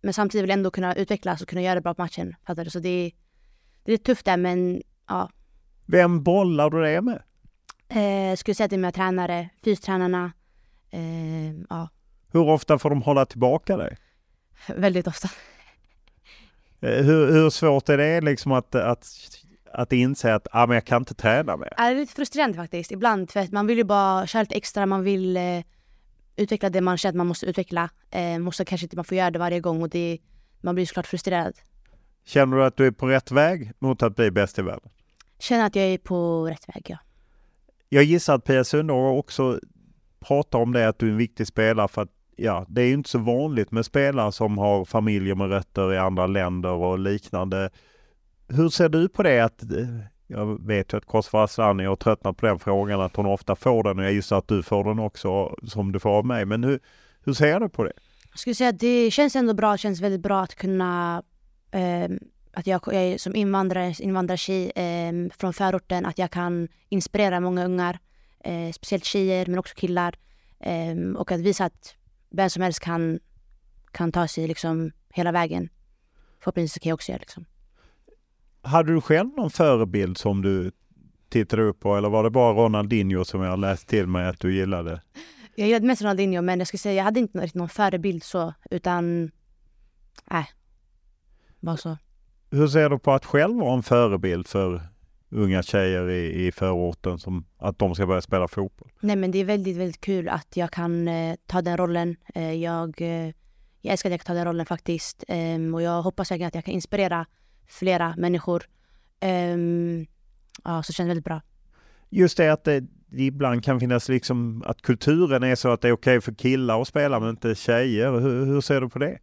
[0.02, 2.34] men samtidigt vill jag ändå kunna utvecklas och kunna göra det bra på matchen.
[2.46, 2.70] Fattar du?
[2.70, 3.12] Så det är,
[3.84, 5.30] det är tufft där men ja,
[5.86, 7.22] vem bollar du det med?
[7.88, 10.32] Eh, skulle säga till mina tränare, fystränarna.
[10.90, 11.88] Eh, ja.
[12.32, 13.96] Hur ofta får de hålla tillbaka dig?
[14.76, 15.28] Väldigt ofta.
[16.80, 19.06] Eh, hur, hur svårt är det liksom att, att,
[19.74, 21.72] att inse att ah, men jag kan inte träna mer?
[21.76, 24.86] Det är lite frustrerande faktiskt ibland för att man vill ju bara köra lite extra,
[24.86, 25.42] man vill eh,
[26.36, 27.90] utveckla det man känner att man måste utveckla.
[28.10, 30.18] Eh, måste kanske inte man får göra det varje gång och det,
[30.60, 31.54] man blir såklart frustrerad.
[32.24, 34.90] Känner du att du är på rätt väg mot att bli bäst i världen?
[35.38, 36.98] Känner att jag är på rätt väg, ja.
[37.88, 39.60] Jag gissar att Pia Sundhage också
[40.20, 42.94] pratar om det att du är en viktig spelare för att ja, det är ju
[42.94, 47.70] inte så vanligt med spelare som har familjer med rötter i andra länder och liknande.
[48.48, 52.36] Hur ser du på det att eh, jag vet ju att Kosova Asllani har tröttnat
[52.36, 54.98] på den frågan att hon ofta får den och jag gissar att du får den
[54.98, 56.44] också som du får av mig.
[56.44, 56.80] Men hur,
[57.24, 57.92] hur ser du på det?
[58.30, 61.22] Jag skulle säga att det känns ändå bra, det känns väldigt bra att kunna
[61.70, 62.08] eh,
[62.52, 67.98] att jag, jag som invandrare, invandrartjej eh, från förorten, att jag kan inspirera många ungar,
[68.40, 70.18] eh, speciellt tjejer men också killar.
[70.60, 71.94] Eh, och att visa att
[72.30, 73.20] vem som helst kan,
[73.92, 75.68] kan ta sig liksom hela vägen.
[76.40, 77.44] Förhoppningsvis kan jag också göra liksom.
[78.64, 80.72] Hade du själv någon förebild som du
[81.28, 84.54] tittade upp på eller var det bara Ronaldinho som jag läst till mig att du
[84.54, 85.00] gillade?
[85.54, 88.54] Jag gillade mest Ronaldinho men jag skulle säga jag hade inte riktigt någon förebild så
[88.70, 89.30] utan
[90.30, 90.46] nej,
[91.60, 91.96] bara så.
[92.50, 94.82] Hur ser du på att själv vara en förebild för
[95.30, 98.88] unga tjejer i, i förorten som att de ska börja spela fotboll?
[99.00, 102.16] Nej men det är väldigt, väldigt kul att jag kan eh, ta den rollen.
[102.34, 103.32] Eh, jag, eh,
[103.80, 106.54] jag älskar att jag kan ta den rollen faktiskt ehm, och jag hoppas verkligen att
[106.54, 107.26] jag kan inspirera
[107.68, 108.62] flera människor.
[109.20, 110.06] Um,
[110.64, 111.40] ja, så det känns väldigt bra.
[112.10, 112.84] Just det att det
[113.16, 116.80] ibland kan finnas liksom att kulturen är så att det är okej okay för killar
[116.80, 118.20] att spela men inte tjejer.
[118.20, 119.18] Hur, hur, ser du på det?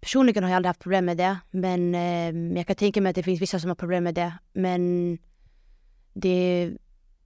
[0.00, 3.16] Personligen har jag aldrig haft problem med det, men eh, jag kan tänka mig att
[3.16, 4.32] det finns vissa som har problem med det.
[4.52, 5.18] Men
[6.12, 6.76] det är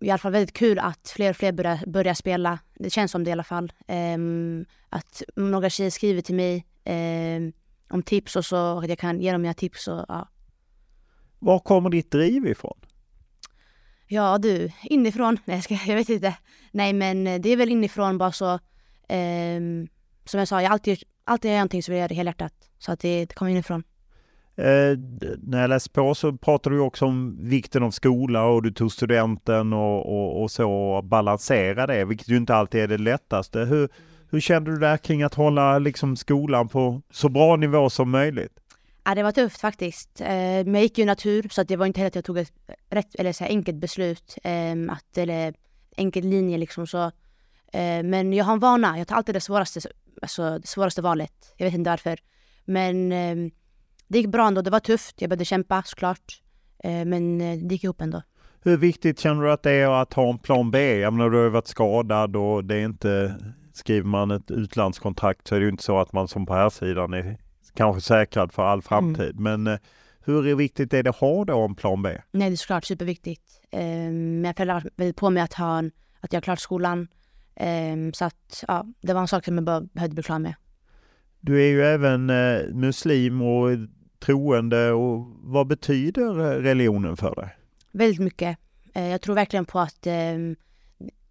[0.01, 2.59] i alla fall väldigt kul att fler och fler börjar, börjar spela.
[2.75, 3.73] Det känns som det i alla fall.
[3.87, 4.19] Eh,
[4.89, 7.53] att några tjejer skriver till mig eh,
[7.91, 10.29] om tips och så, att jag kan ge dem mina tips och ja.
[11.39, 12.79] Var kommer ditt driv ifrån?
[14.07, 15.39] Ja du, inifrån.
[15.45, 16.37] Nej, jag, ska, jag vet inte.
[16.73, 18.53] Nej men eh, det är väl inifrån bara så.
[19.09, 19.61] Eh,
[20.25, 22.53] som jag sa, jag alltid, alltid gör någonting så vill jag göra det helhjärtat.
[22.79, 23.83] Så att det, det kommer inifrån.
[24.57, 24.99] Eh,
[25.43, 28.93] när jag läste på så pratade du också om vikten av skola och du tog
[28.93, 33.59] studenten och, och, och så och balansera det, vilket ju inte alltid är det lättaste.
[33.59, 33.89] Hur,
[34.31, 38.53] hur kände du där kring att hålla liksom skolan på så bra nivå som möjligt?
[39.05, 40.21] Ja, det var tufft faktiskt.
[40.21, 42.39] Eh, men jag gick ju natur så att det var inte heller att jag tog
[42.39, 42.53] ett
[42.91, 44.39] rätt, eller så enkelt beslut.
[44.45, 45.55] Ehm, att, eller
[45.97, 47.05] enkel linje liksom så.
[47.73, 49.81] Eh, men jag har en vana, jag tar alltid det svåraste,
[50.23, 51.55] alltså det svåraste valet.
[51.57, 52.19] Jag vet inte varför.
[52.65, 53.51] Men ehm,
[54.09, 55.21] det gick bra ändå, det var tufft.
[55.21, 56.43] Jag behövde kämpa såklart.
[56.85, 58.23] Eh, men det gick ihop ändå.
[58.63, 60.99] Hur viktigt känner du att det är att ha en plan B?
[60.99, 63.35] Jag menar, du har varit skadad och det är inte
[63.79, 66.71] skriver man ett utlandskontrakt så är det ju inte så att man som på här
[66.71, 67.39] sidan är
[67.75, 69.39] kanske säkrad för all framtid.
[69.39, 69.43] Mm.
[69.43, 69.81] Men eh,
[70.21, 72.09] hur viktigt är det att ha då en plan B?
[72.31, 73.61] Nej, det är såklart superviktigt.
[73.73, 77.09] Um, jag föräldrar väldigt på mig att, ha en, att jag klart skolan.
[77.93, 80.55] Um, så att ja, det var en sak som jag bara behövde bli klar med.
[81.41, 83.69] Du är ju även eh, muslim och
[84.19, 87.57] troende och vad betyder religionen för dig?
[87.93, 88.59] Väldigt mycket.
[88.95, 90.15] Eh, jag tror verkligen på att eh,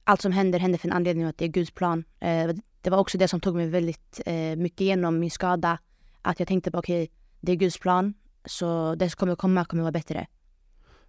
[0.08, 2.04] allt som händer händer för en anledning och att det är Guds plan.
[2.20, 2.50] Eh,
[2.82, 5.78] det var också det som tog mig väldigt eh, mycket igenom min skada.
[6.22, 8.14] Att jag tänkte på okej, okay, det är Guds plan,
[8.46, 10.28] så det som kommer komma kommer vara bättre.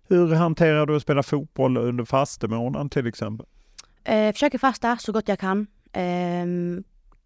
[0.09, 3.47] Hur hanterar du att spela fotboll under fastemånaden till exempel?
[4.05, 5.67] Eh, försöker fasta så gott jag kan.
[5.93, 6.47] Eh,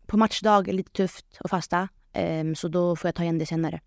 [0.07, 3.39] på matchdag är det lite tufft att fasta, eh, så då får jag ta igen
[3.39, 3.81] det senare.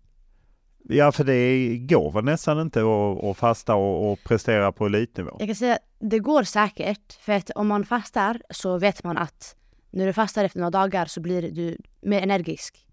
[0.88, 5.36] Ja, för det går väl nästan inte att, att fasta och, och, prestera på elitnivå?
[5.38, 9.56] Jag kan säga det går säkert, för att om man fastar så vet man att
[9.90, 12.86] när du fastar efter några dagar så blir du mer energisk.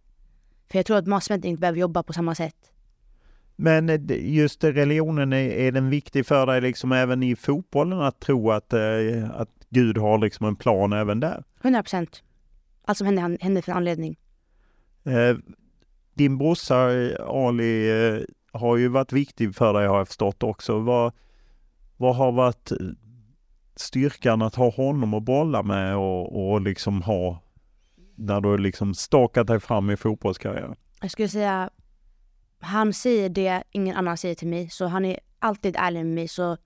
[0.71, 2.55] För jag tror att matsmältningen inte behöver jobba på samma sätt.
[3.55, 8.19] Men eh, just religionen, är, är den viktig för dig liksom även i fotbollen att
[8.19, 11.43] tro att, eh, att Gud har liksom en plan även där?
[11.61, 12.23] 100 procent.
[12.85, 14.17] Allt som händer händer för en anledning.
[16.13, 18.23] Din brorsa eh, Ali eh,
[18.59, 20.79] har ju varit viktig för dig har jag förstått också.
[20.79, 21.13] Vad,
[21.97, 22.77] vad har varit eh,
[23.75, 27.39] styrkan att ha honom att bolla med och, och liksom ha
[28.15, 30.75] när du liksom stakat dig fram i fotbollskarriären?
[31.01, 31.69] Jag skulle säga
[32.63, 36.27] han säger det ingen annan säger till mig, så han är alltid ärlig med mig.
[36.27, 36.57] Så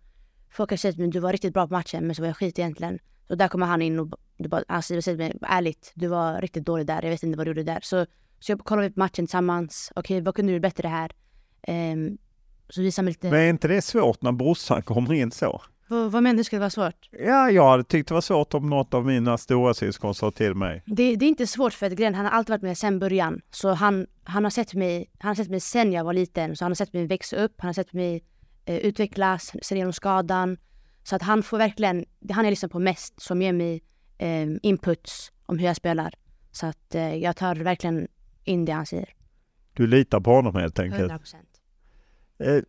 [0.49, 2.37] folk har sagt till mig, du var riktigt bra på matchen, men så var jag
[2.37, 2.99] skit egentligen.
[3.27, 6.41] Så där kommer han in och du bara, han säger till mig, ärligt, du var
[6.41, 7.79] riktigt dålig där, jag vet inte vad du gjorde där.
[7.83, 8.05] Så
[8.39, 9.91] så jag kollade på matchen tillsammans.
[9.95, 11.11] Okej, okay, vad kunde du bättre här?
[11.67, 12.17] Um,
[12.69, 13.29] så visade mig lite...
[13.29, 15.61] Men är inte det svårt när brorsan kommer in så?
[15.89, 17.09] vad menar du skulle vara svårt?
[17.11, 20.55] Ja, jag hade tyckt det var svårt om något av mina stora syskon sa till
[20.55, 20.83] mig.
[20.85, 23.41] Det, det, är inte svårt för att grejen, han har alltid varit med sen början.
[23.51, 26.55] Så han, han har sett mig, han har sett mig sen jag var liten.
[26.55, 28.23] Så han har sett mig växa upp, han har sett mig
[28.65, 30.57] eh, utvecklas, sen genom skadan.
[31.03, 33.83] Så att han får verkligen, det han är liksom på mest som ger mig
[34.17, 36.13] eh, inputs om hur jag spelar.
[36.51, 38.07] Så att eh, jag tar verkligen
[38.47, 39.09] in det han säger.
[39.73, 41.11] Du litar på honom helt enkelt?
[41.11, 41.35] 100%.
[42.39, 42.63] Eh,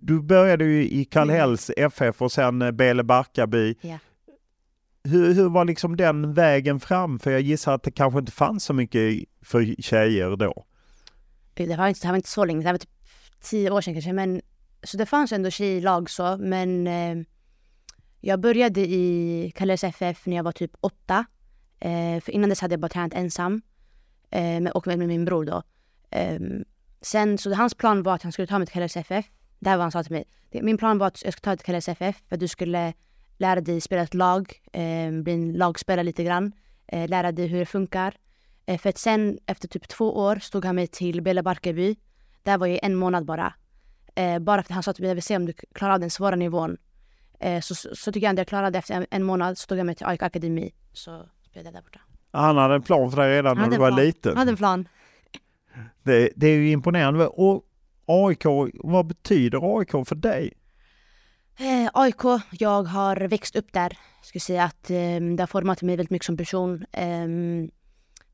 [0.00, 3.74] du började ju i Kallhälls FF och sen eh, Bele Barkarby.
[3.80, 3.98] Ja.
[5.04, 7.18] Hur, hur var liksom den vägen fram?
[7.18, 10.64] För jag gissar att det kanske inte fanns så mycket för tjejer då.
[11.54, 12.90] Det var inte, det var inte så länge, det var typ
[13.40, 14.12] tio år sedan kanske.
[14.12, 14.42] Men,
[14.82, 17.16] så det fanns ändå tjejlag så, men eh,
[18.20, 21.24] jag började i Kallhälls FF när jag var typ åtta.
[21.80, 23.62] Eh, för innan dess hade jag bara tränat ensam.
[24.30, 25.62] Eh, och med, med min bror då.
[26.10, 26.40] Eh,
[27.00, 29.26] sen så hans plan var att han skulle ta mig till Kalles FF.
[29.58, 30.24] Det här var vad han sa till mig.
[30.62, 32.92] Min plan var att jag skulle ta dig till Kalles FF för att du skulle
[33.38, 36.52] lära dig spela ett lag, eh, bli en lagspelare lite grann.
[36.86, 38.16] Eh, lära dig hur det funkar.
[38.66, 41.96] Eh, för att sen efter typ två år stod han mig till Bela Barkarby.
[42.42, 43.54] Där var jag i en månad bara.
[44.14, 46.00] Eh, bara för att han sa till mig, jag vill se om du klarar av
[46.00, 46.76] den svåra nivån.
[47.40, 49.78] Eh, så, så, så tycker jag att jag klarade efter en, en månad, så tog
[49.78, 50.74] jag mig till AIK Akademi.
[50.92, 52.00] Så spelade jag där borta.
[52.32, 54.00] Han hade en plan för dig redan när du var plan.
[54.00, 54.30] liten.
[54.30, 54.88] Han hade en plan.
[56.02, 57.26] Det, det är ju imponerande.
[57.26, 57.62] Och
[58.06, 60.52] AIK, vad betyder AIK för dig?
[61.58, 63.98] Eh, AIK, jag har växt upp där.
[64.18, 64.96] Jag skulle säga att eh,
[65.36, 66.84] det har format mig väldigt mycket som person.
[66.92, 67.28] Eh,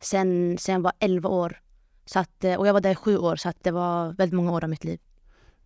[0.01, 1.61] sen, sen jag var 11 år.
[2.05, 4.37] Så att, eh, och jag var där i sju år, så att det var väldigt
[4.37, 5.01] många år av mitt liv.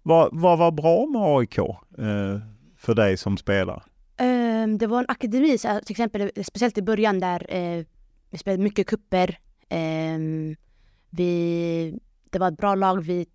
[0.03, 2.41] Vad, vad var bra med AIK eh,
[2.77, 3.83] för dig som spelare?
[4.17, 7.85] Eh, det var en akademi, så, till exempel speciellt i början där eh,
[8.31, 9.39] vi spelade mycket kupper.
[9.69, 10.19] Eh,
[11.11, 11.99] vi,
[12.31, 13.27] det var ett bra lag, vi,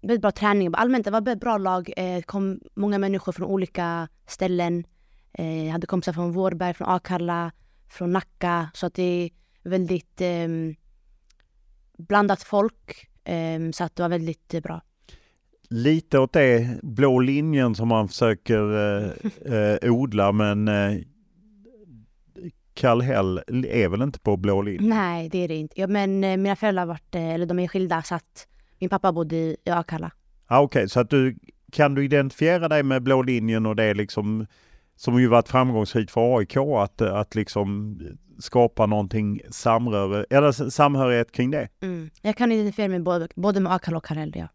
[0.00, 0.70] väldigt bra träning.
[0.72, 1.92] Allmänt, det var ett bra lag.
[1.96, 4.84] Eh, kom många människor från olika ställen.
[5.32, 7.52] Eh, jag hade kompisar från Vårberg, från Akalla,
[7.88, 8.70] från Nacka.
[8.74, 9.30] Så att det är
[9.62, 10.48] väldigt eh,
[11.98, 13.08] blandat folk.
[13.24, 14.82] Eh, så att det var väldigt bra.
[15.68, 19.12] Lite åt det blå linjen som man försöker eh,
[19.82, 20.98] eh, odla men eh,
[22.76, 24.88] Kallhäll är väl inte på blå linjen?
[24.88, 25.80] Nej, det är det inte.
[25.80, 28.46] Ja, men eh, mina föräldrar har varit, eh, eller de är skilda så att
[28.78, 30.10] min pappa bodde i i Akalla.
[30.46, 31.36] Ah, Okej, så att du
[31.72, 34.46] kan du identifiera dig med blå linjen och det är liksom
[34.96, 37.98] som ju varit framgångsrikt för AIK att, att liksom
[38.38, 41.68] skapa någonting samröre, eller samhörighet kring det.
[41.82, 42.10] Mm.
[42.22, 44.48] Jag kan identifiera mig både, både med Akalla och Karel, ja.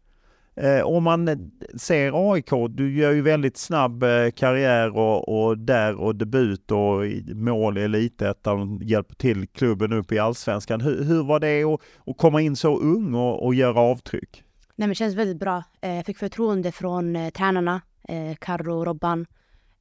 [0.54, 5.94] Eh, om man ser AIK, du gör ju väldigt snabb eh, karriär och, och där
[5.94, 7.02] och debut och
[7.34, 10.80] mål i elitettan, hjälper till klubben upp i allsvenskan.
[10.80, 14.44] Hur, hur var det att, att komma in så ung och, och göra avtryck?
[14.76, 15.64] Nej, men det känns väldigt bra.
[15.80, 19.26] Eh, jag fick förtroende från eh, tränarna, eh, Carro och Robban.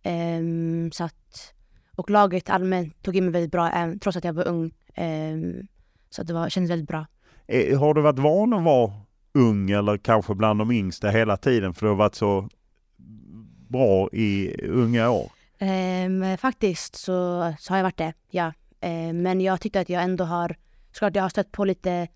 [0.04, 1.54] Ehm, så att,
[1.96, 4.72] och laget allmänt tog in mig väldigt bra, även, trots att jag var ung.
[4.96, 5.68] Ehm,
[6.10, 7.06] så att det var, kändes väldigt bra.
[7.80, 8.94] Har du varit van att vara
[9.34, 12.50] ung eller kanske bland de yngsta hela tiden för du har varit så
[13.70, 15.32] bra i unga år?
[15.60, 18.54] Ehm, faktiskt så, så har jag varit det, ja.
[18.82, 20.56] Ehm, men jag tyckte att jag ändå har,
[20.92, 22.08] såklart jag har stött på lite,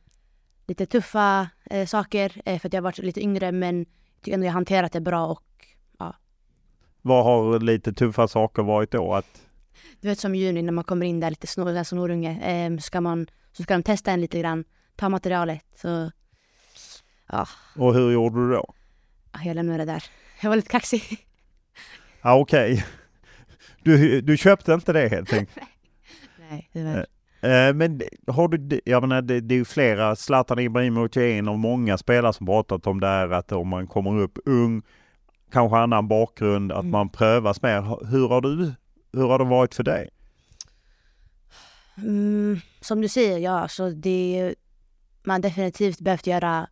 [0.67, 4.33] lite tuffa eh, saker eh, för att jag har varit lite yngre men jag tycker
[4.33, 5.41] ändå jag har hanterat det bra och
[7.01, 9.13] Vad har lite tuffa saker varit då?
[9.13, 9.41] Att,
[10.01, 13.01] du vet som juni när man kommer in där lite snor, där snorunge ehm, ska
[13.01, 14.63] man, så ska de testa en lite grann,
[14.95, 16.11] ta materialet så
[17.31, 18.73] ja, och hur gjorde du då?
[19.45, 20.03] jag lämnade det där.
[20.41, 21.03] Jag var lite kaxig.
[22.21, 22.85] Ja, Okej,
[23.83, 25.67] du, du köpte inte det helt enkelt?
[26.49, 27.05] Nej, det var...
[27.49, 31.47] Eh, Men har du, jag menar det, det är ju flera, Zlatan Ibrahimovic är en
[31.47, 34.81] av många spelare som pratat om det här att om man kommer upp ung,
[35.51, 36.91] kanske annan bakgrund, att Mm.
[36.91, 38.07] man prövas mer.
[38.11, 38.73] Hur har du,
[39.13, 40.09] hur har det varit för dig?
[41.97, 44.55] Mm, som du säger, ja, så det
[45.23, 46.67] man definitivt behövt göra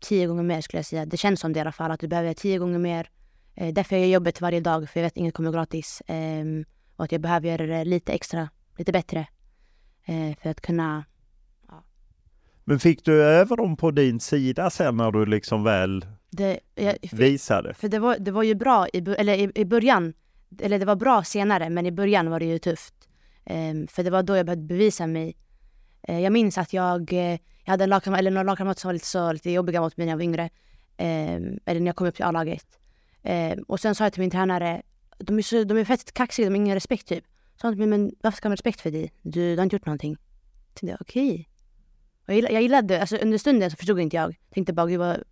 [0.00, 1.06] tio gånger mer skulle jag säga.
[1.06, 3.10] Det känns som det i alla fall, att du behöver göra tio gånger mer.
[3.54, 6.02] Eh, därför jag gör jobbet varje dag, för jag vet att inget kommer gratis.
[6.06, 6.64] Ehm,
[6.96, 9.26] och att jag behöver göra det lite extra, lite bättre.
[10.04, 11.04] Eh, för att kunna...
[12.64, 16.96] Men fick du över dem på din sida sen när du liksom väl Det, jag,
[17.10, 17.74] för, visade?
[17.74, 20.14] för det, var, det var ju bra i, eller i, i början,
[20.60, 22.94] eller det var bra senare, men i början var det ju tufft.
[23.44, 25.36] Ehm, för det var då jag behövde bevisa mig.
[26.02, 27.38] Eh, jag minns att jag, eh,
[27.68, 30.06] jag hade en lagkamrat, eller några lagkamrater som var lite, så, lite jobbiga mot mig
[30.06, 30.50] när jag var yngre.
[30.96, 32.78] Ehm, eller när jag kom upp till A-laget.
[33.22, 34.82] Ehm, och sen sa jag till min tränare,
[35.18, 37.24] de är, så, de är fett kaxiga, de har ingen respekt typ.
[37.60, 39.12] Så han sa, men varför ska de ha respekt för dig?
[39.22, 40.16] Du, du har inte gjort någonting.
[40.68, 41.48] Jag tänkte, okej.
[42.26, 44.36] Och Jag, gillade, jag gillade, alltså under stunden så förstod inte jag.
[44.50, 45.22] Tänkte bara, gud vad,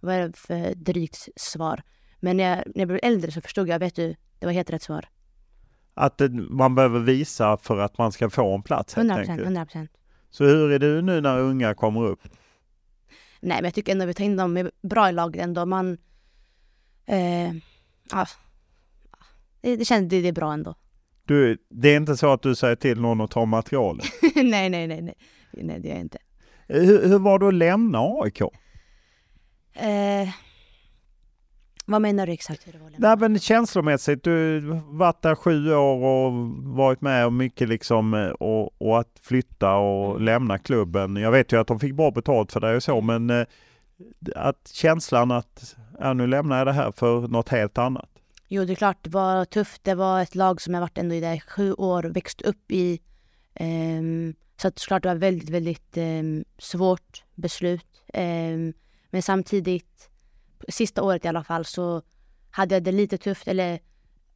[0.00, 1.82] vad är det för drygt svar?
[2.20, 4.70] Men när jag, när jag blev äldre så förstod jag, vet du, det var helt
[4.70, 5.08] rätt svar.
[5.94, 9.30] Att det, man behöver visa för att man ska få en plats helt 100 procent,
[9.30, 9.46] enkelt.
[9.46, 9.90] 100 procent.
[10.32, 12.20] Så hur är du nu när unga kommer upp?
[13.40, 15.66] Nej, men jag tycker ändå vi tar in dem bra i laget ändå.
[15.66, 15.98] Man...
[17.06, 17.52] Eh,
[18.10, 18.26] ja,
[19.60, 20.74] det, det känns det, det är bra ändå.
[21.24, 24.06] Du, det är inte så att du säger till någon att ta materialet?
[24.34, 25.14] nej, nej, nej, nej.
[25.52, 26.18] Nej, det gör jag inte.
[26.66, 28.40] hur, hur var det att lämna AIK?
[28.40, 30.28] Eh,
[31.84, 32.66] Vad menar du exakt?
[32.66, 32.90] Hur det var?
[32.96, 36.32] Nej men känslomässigt, du har varit där sju år och
[36.76, 40.24] varit med om mycket liksom eh, och, och att flytta och Mm.
[40.24, 41.16] lämna klubben.
[41.16, 43.46] Jag vet ju att de fick bra betalt för det och så men eh,
[44.36, 48.08] att känslan att ja, nu lämnar jag det här för något helt annat.
[48.48, 49.84] Jo, det är klart, det var tufft.
[49.84, 53.00] Det var ett lag som jag varit ändå i där sju år, växt upp i.
[53.54, 58.02] Ehm, så att såklart det var väldigt, väldigt ehm, svårt beslut.
[58.14, 58.72] Ehm,
[59.10, 60.10] men samtidigt,
[60.68, 62.02] sista året i alla fall, så
[62.50, 63.48] hade jag det lite tufft.
[63.48, 63.80] Eller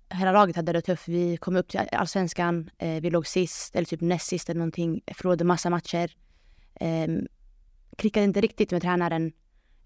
[0.08, 1.08] hela laget hade det tufft.
[1.08, 5.02] Vi kom upp till allsvenskan, eh, vi låg sist, eller typ näst sist eller någonting.
[5.14, 6.10] Förlorade massa matcher.
[6.74, 7.08] Eh,
[7.96, 9.32] klickade inte riktigt med tränaren.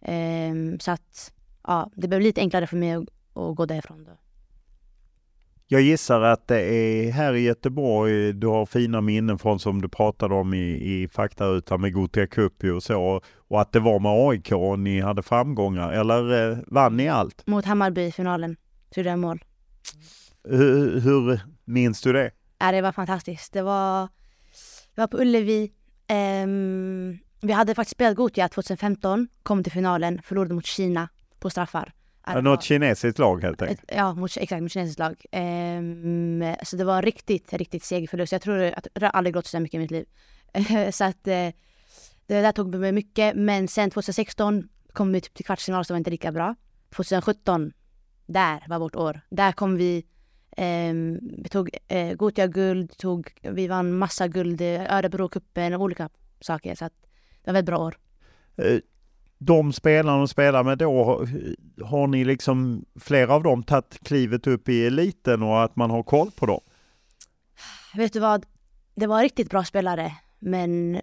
[0.00, 1.32] Eh, så att,
[1.62, 4.18] ja, det blev lite enklare för mig att, att gå därifrån då.
[5.72, 9.88] Jag gissar att det är här i Göteborg du har fina minnen från som du
[9.88, 13.20] pratade om i, i faktarutan med Gothia Cup och så.
[13.48, 15.92] Och att det var med AIK och ni hade framgångar.
[15.92, 17.46] Eller eh, vann ni allt?
[17.46, 18.56] Mot Hammarby i finalen.
[18.94, 19.44] Gjorde jag mål.
[20.44, 22.30] Hur, hur minns du det?
[22.58, 23.52] Ja, det var fantastiskt.
[23.52, 24.08] Det var,
[24.94, 25.72] jag var på Ullevi.
[26.06, 31.08] Ehm, vi hade faktiskt spelat Gothia 2015, kom till finalen, förlorade mot Kina
[31.40, 31.92] på straffar.
[32.34, 33.84] Det Något kinesiskt lag helt enkelt?
[33.88, 35.24] ja, mot, exakt, mot kinesiskt lag.
[35.32, 38.32] Ehm, så det var riktigt, riktigt seg förlust.
[38.32, 40.06] Jag tror att jag har aldrig gått så mycket i mitt liv.
[40.92, 41.48] så att eh,
[42.26, 43.36] det där tog mig mycket.
[43.36, 46.54] Men sen 2016 kom vi typ till kvartsfinal som var inte lika bra.
[46.96, 47.72] 2017,
[48.26, 49.20] där var vårt år.
[49.30, 50.04] Där kom vi
[50.56, 56.08] Ehm, vi tog eh, Gothia-guld, tog, vi vann massa guld, eh, Örebro-cupen och olika
[56.40, 56.74] saker.
[56.74, 56.92] Så att
[57.44, 57.98] det var ett bra år.
[59.42, 61.28] De spelarna de spelar med då, har-
[61.84, 66.02] har ni liksom flera av dem tagit klivet upp i eliten och att man har
[66.02, 66.60] koll på dem?
[67.94, 68.46] Vet du vad?
[68.94, 71.00] Det var riktigt bra spelare, men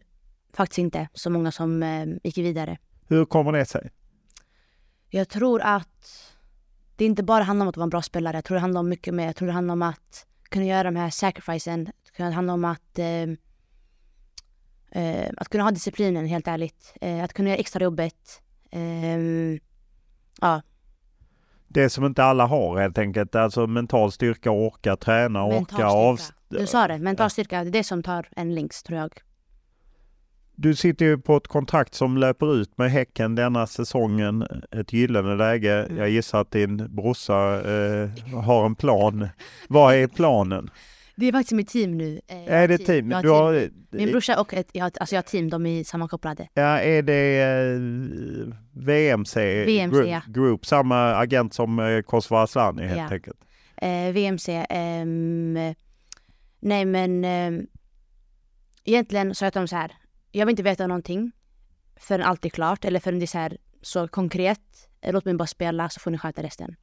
[0.53, 2.77] faktiskt inte så många som eh, gick vidare.
[3.07, 3.89] Hur kommer det sig?
[5.09, 6.33] Jag tror att
[6.95, 8.37] det inte bara handlar om att vara en bra spelare.
[8.37, 9.25] Jag tror det handlar om mycket mer.
[9.25, 11.89] Jag tror det handlar om att kunna göra de här sacrificen.
[12.17, 13.05] Det handlar om att, eh,
[14.97, 16.93] eh, att kunna ha disciplinen, helt ärligt.
[17.01, 18.41] Eh, att kunna göra extra jobbet.
[18.71, 19.59] Eh,
[20.41, 20.61] ja,
[21.67, 26.15] Det som inte alla har helt enkelt, alltså mental styrka, orka träna, orka mental av...
[26.15, 26.33] styrka.
[26.49, 27.63] Du sa det, mental styrka.
[27.63, 29.11] Det är det som tar en längst, tror jag.
[30.55, 34.47] Du sitter ju på ett kontrakt som löper ut med Häcken denna säsongen.
[34.71, 35.83] Ett gyllene läge.
[35.83, 35.97] Mm.
[35.97, 38.09] Jag gissar att din brorsa eh,
[38.43, 39.27] har en plan.
[39.67, 40.69] Vad är planen?
[41.19, 42.21] Det är faktiskt mitt team nu.
[42.27, 43.11] Eh, Är det team?
[43.11, 43.87] Har Du har, team.
[43.91, 46.47] Min brorsa och ett, jag har, alltså jag har team, de är sammankopplade.
[46.53, 47.79] Ja, är det eh,
[48.71, 50.21] VMC, VMC, Group, ja.
[50.27, 53.07] Group, samma agent som eh, Kosova Asllani helt Ja.
[53.15, 53.39] enkelt?
[53.77, 54.65] Eh, VMC.
[54.69, 55.73] ehm,
[56.59, 57.67] nej men ehm,
[58.83, 59.91] egentligen sa dem så här.
[60.31, 61.31] Jag vill inte veta någonting
[61.99, 64.59] förrän allt är klart eller förrän det är så här så konkret.
[65.01, 66.75] Eh, Låt mig bara spela så får ni sköta resten.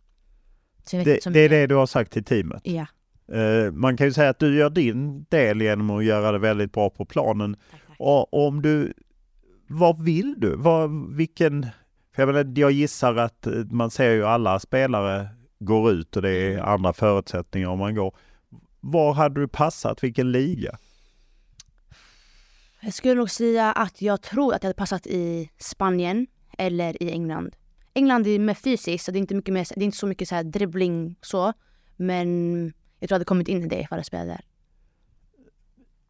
[0.91, 2.61] Det, det är det du har sagt till teamet?
[2.65, 2.87] Ja.
[3.33, 6.73] Eh, man kan ju säga att du gör din del genom att göra det väldigt
[6.73, 7.57] bra på planen.
[7.99, 8.93] Och om du,
[9.67, 10.57] vad vill du?
[10.57, 11.67] Vad, vilken,
[12.15, 16.23] för jag, menar, jag gissar att eh, man ser ju alla spelare går ut och
[16.23, 16.65] det är Mm.
[16.65, 18.17] andra förutsättningar om man går.
[18.81, 20.05] Var hade du passat?
[20.05, 20.79] Vilken liga?
[22.81, 26.27] Jag skulle nog säga att jag tror att jag hade passat i Spanien
[26.59, 27.57] eller i England.
[27.95, 30.29] England är mer fysiskt, så det är inte, mycket mer, det är inte så mycket
[30.29, 31.53] så här dribbling så.
[31.97, 32.73] Men
[33.05, 34.45] jag tror jag hade kommit in i det ifall jag spelade där.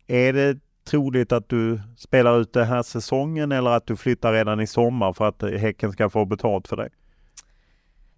[0.07, 4.61] Är det troligt att du spelar ut den här säsongen eller att du flyttar redan
[4.61, 6.89] i sommar för att Häcken ska få betalt för det?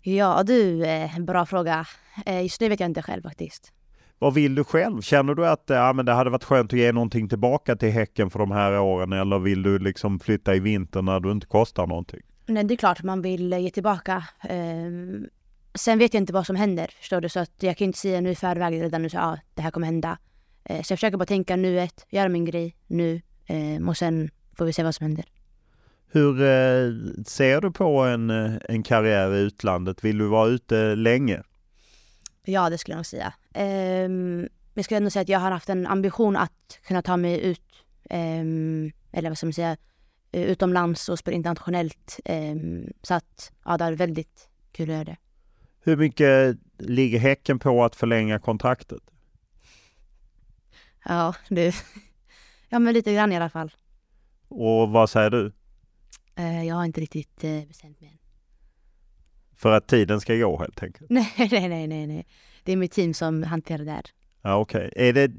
[0.02, 1.86] Ja du, eh, bra fråga.
[2.26, 3.72] Eh, just nu vet jag inte själv faktiskt.
[4.18, 5.00] Vad vill du själv?
[5.00, 7.90] Känner du att eh, ja, men det hade varit skönt att ge någonting tillbaka till
[7.90, 11.46] Häcken för de här åren eller vill du liksom flytta i vinter när du inte
[11.46, 12.20] kostar någonting?
[12.46, 14.24] Nej, det är klart man vill ge tillbaka.
[15.76, 17.28] Sen vet jag inte vad som händer, förstår du?
[17.28, 19.70] Så att jag kan inte säga nu i förväg redan nu så ja, det här
[19.70, 20.18] kommer hända.
[20.64, 24.64] Eh, så jag försöker bara tänka nuet, göra min grej nu ehm, och sen får
[24.64, 25.24] vi se vad som händer.
[26.10, 26.92] Hur eh,
[27.26, 30.04] ser du på en, eh, en karriär i utlandet?
[30.04, 31.42] Vill du vara ute länge?
[32.44, 33.32] Ja, det skulle jag nog säga.
[33.54, 37.40] Ehm, jag skulle ändå säga att jag har haft en ambition att kunna ta mig
[37.40, 39.76] ut, ehm, eller vad ska man säga,
[40.32, 42.20] eh, utomlands och spela internationellt.
[42.24, 45.16] Ehm, så att, ja, det är väldigt kul att göra det.
[45.86, 49.02] Hur mycket ligger Häcken på att förlänga kontraktet?
[51.04, 51.72] Ja, du.
[52.68, 53.72] ja, men lite grann i alla fall.
[54.48, 55.52] Och vad säger du?
[56.36, 58.18] Eh, jag har inte riktigt eh, bestämt mig än.
[59.56, 61.10] För att tiden ska gå helt enkelt?
[61.10, 62.26] Nej, nej, nej, nej, nej.
[62.64, 64.06] Det är mitt team som hanterar det här.
[64.42, 64.92] Ja, okej.
[64.96, 65.32] Är, det,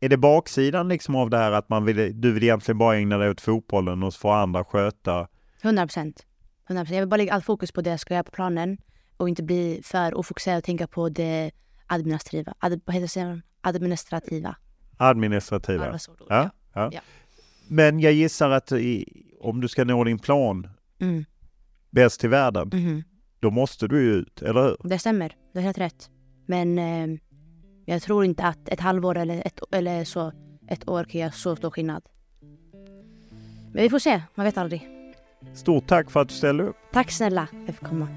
[0.00, 3.18] är det baksidan liksom av det här att man vill, du vill egentligen bara ägna
[3.18, 5.28] dig åt fotbollen och får andra sköta?
[5.62, 6.26] 100 procent.
[6.68, 8.78] 100 Jag vill bara lägga allt fokus på det jag ska göra på planen
[9.22, 11.50] och inte bli för ofokuserad och tänka på det
[11.86, 12.54] administrativa.
[12.58, 13.40] Ad, vad heter det?
[13.60, 14.56] Administrativa.
[14.96, 15.86] Administrativa.
[15.88, 16.10] Ja.
[16.28, 16.90] Ja, ja.
[16.92, 17.00] Ja.
[17.68, 19.04] Men jag gissar att i,
[19.40, 20.68] om du ska nå din plan
[21.00, 21.24] Mm.
[21.90, 23.02] bäst i världen, Mhm.
[23.40, 24.76] då måste du ju ut, eller hur?
[24.84, 26.10] Det stämmer, det är helt rätt.
[26.46, 27.18] Men eh,
[27.84, 30.32] jag tror inte att ett halvår eller, ett, eller så,
[30.68, 32.02] ett år kan göra så stor skillnad.
[33.72, 34.88] Men vi får se, man vet aldrig.
[35.54, 36.76] Stort tack för att du ställde upp.
[36.92, 38.08] Tack snälla för att jag fick komma.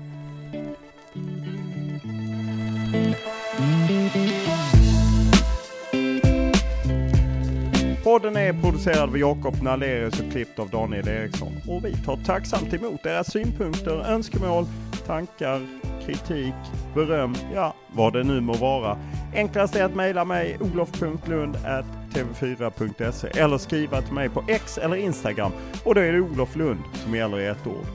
[8.03, 11.53] Podden är producerad av Jakob Nalerius och klippt av Daniel Eriksson.
[11.67, 14.65] Och vi tar tacksamt emot era synpunkter, önskemål,
[15.05, 15.67] tankar,
[16.05, 16.53] kritik,
[16.93, 18.97] beröm, ja vad det nu må vara.
[19.35, 25.51] Enklast är att mejla mig olof.lundtv4.se eller skriva till mig på X eller Instagram
[25.83, 27.85] och då är det Olof Lund som gäller i ett ord.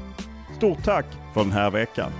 [0.57, 2.12] Stort tack för den här veckan.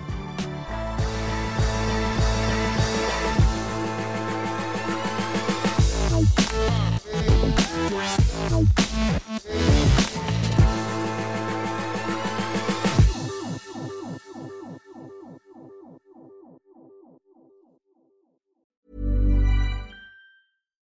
[9.31, 10.00] Música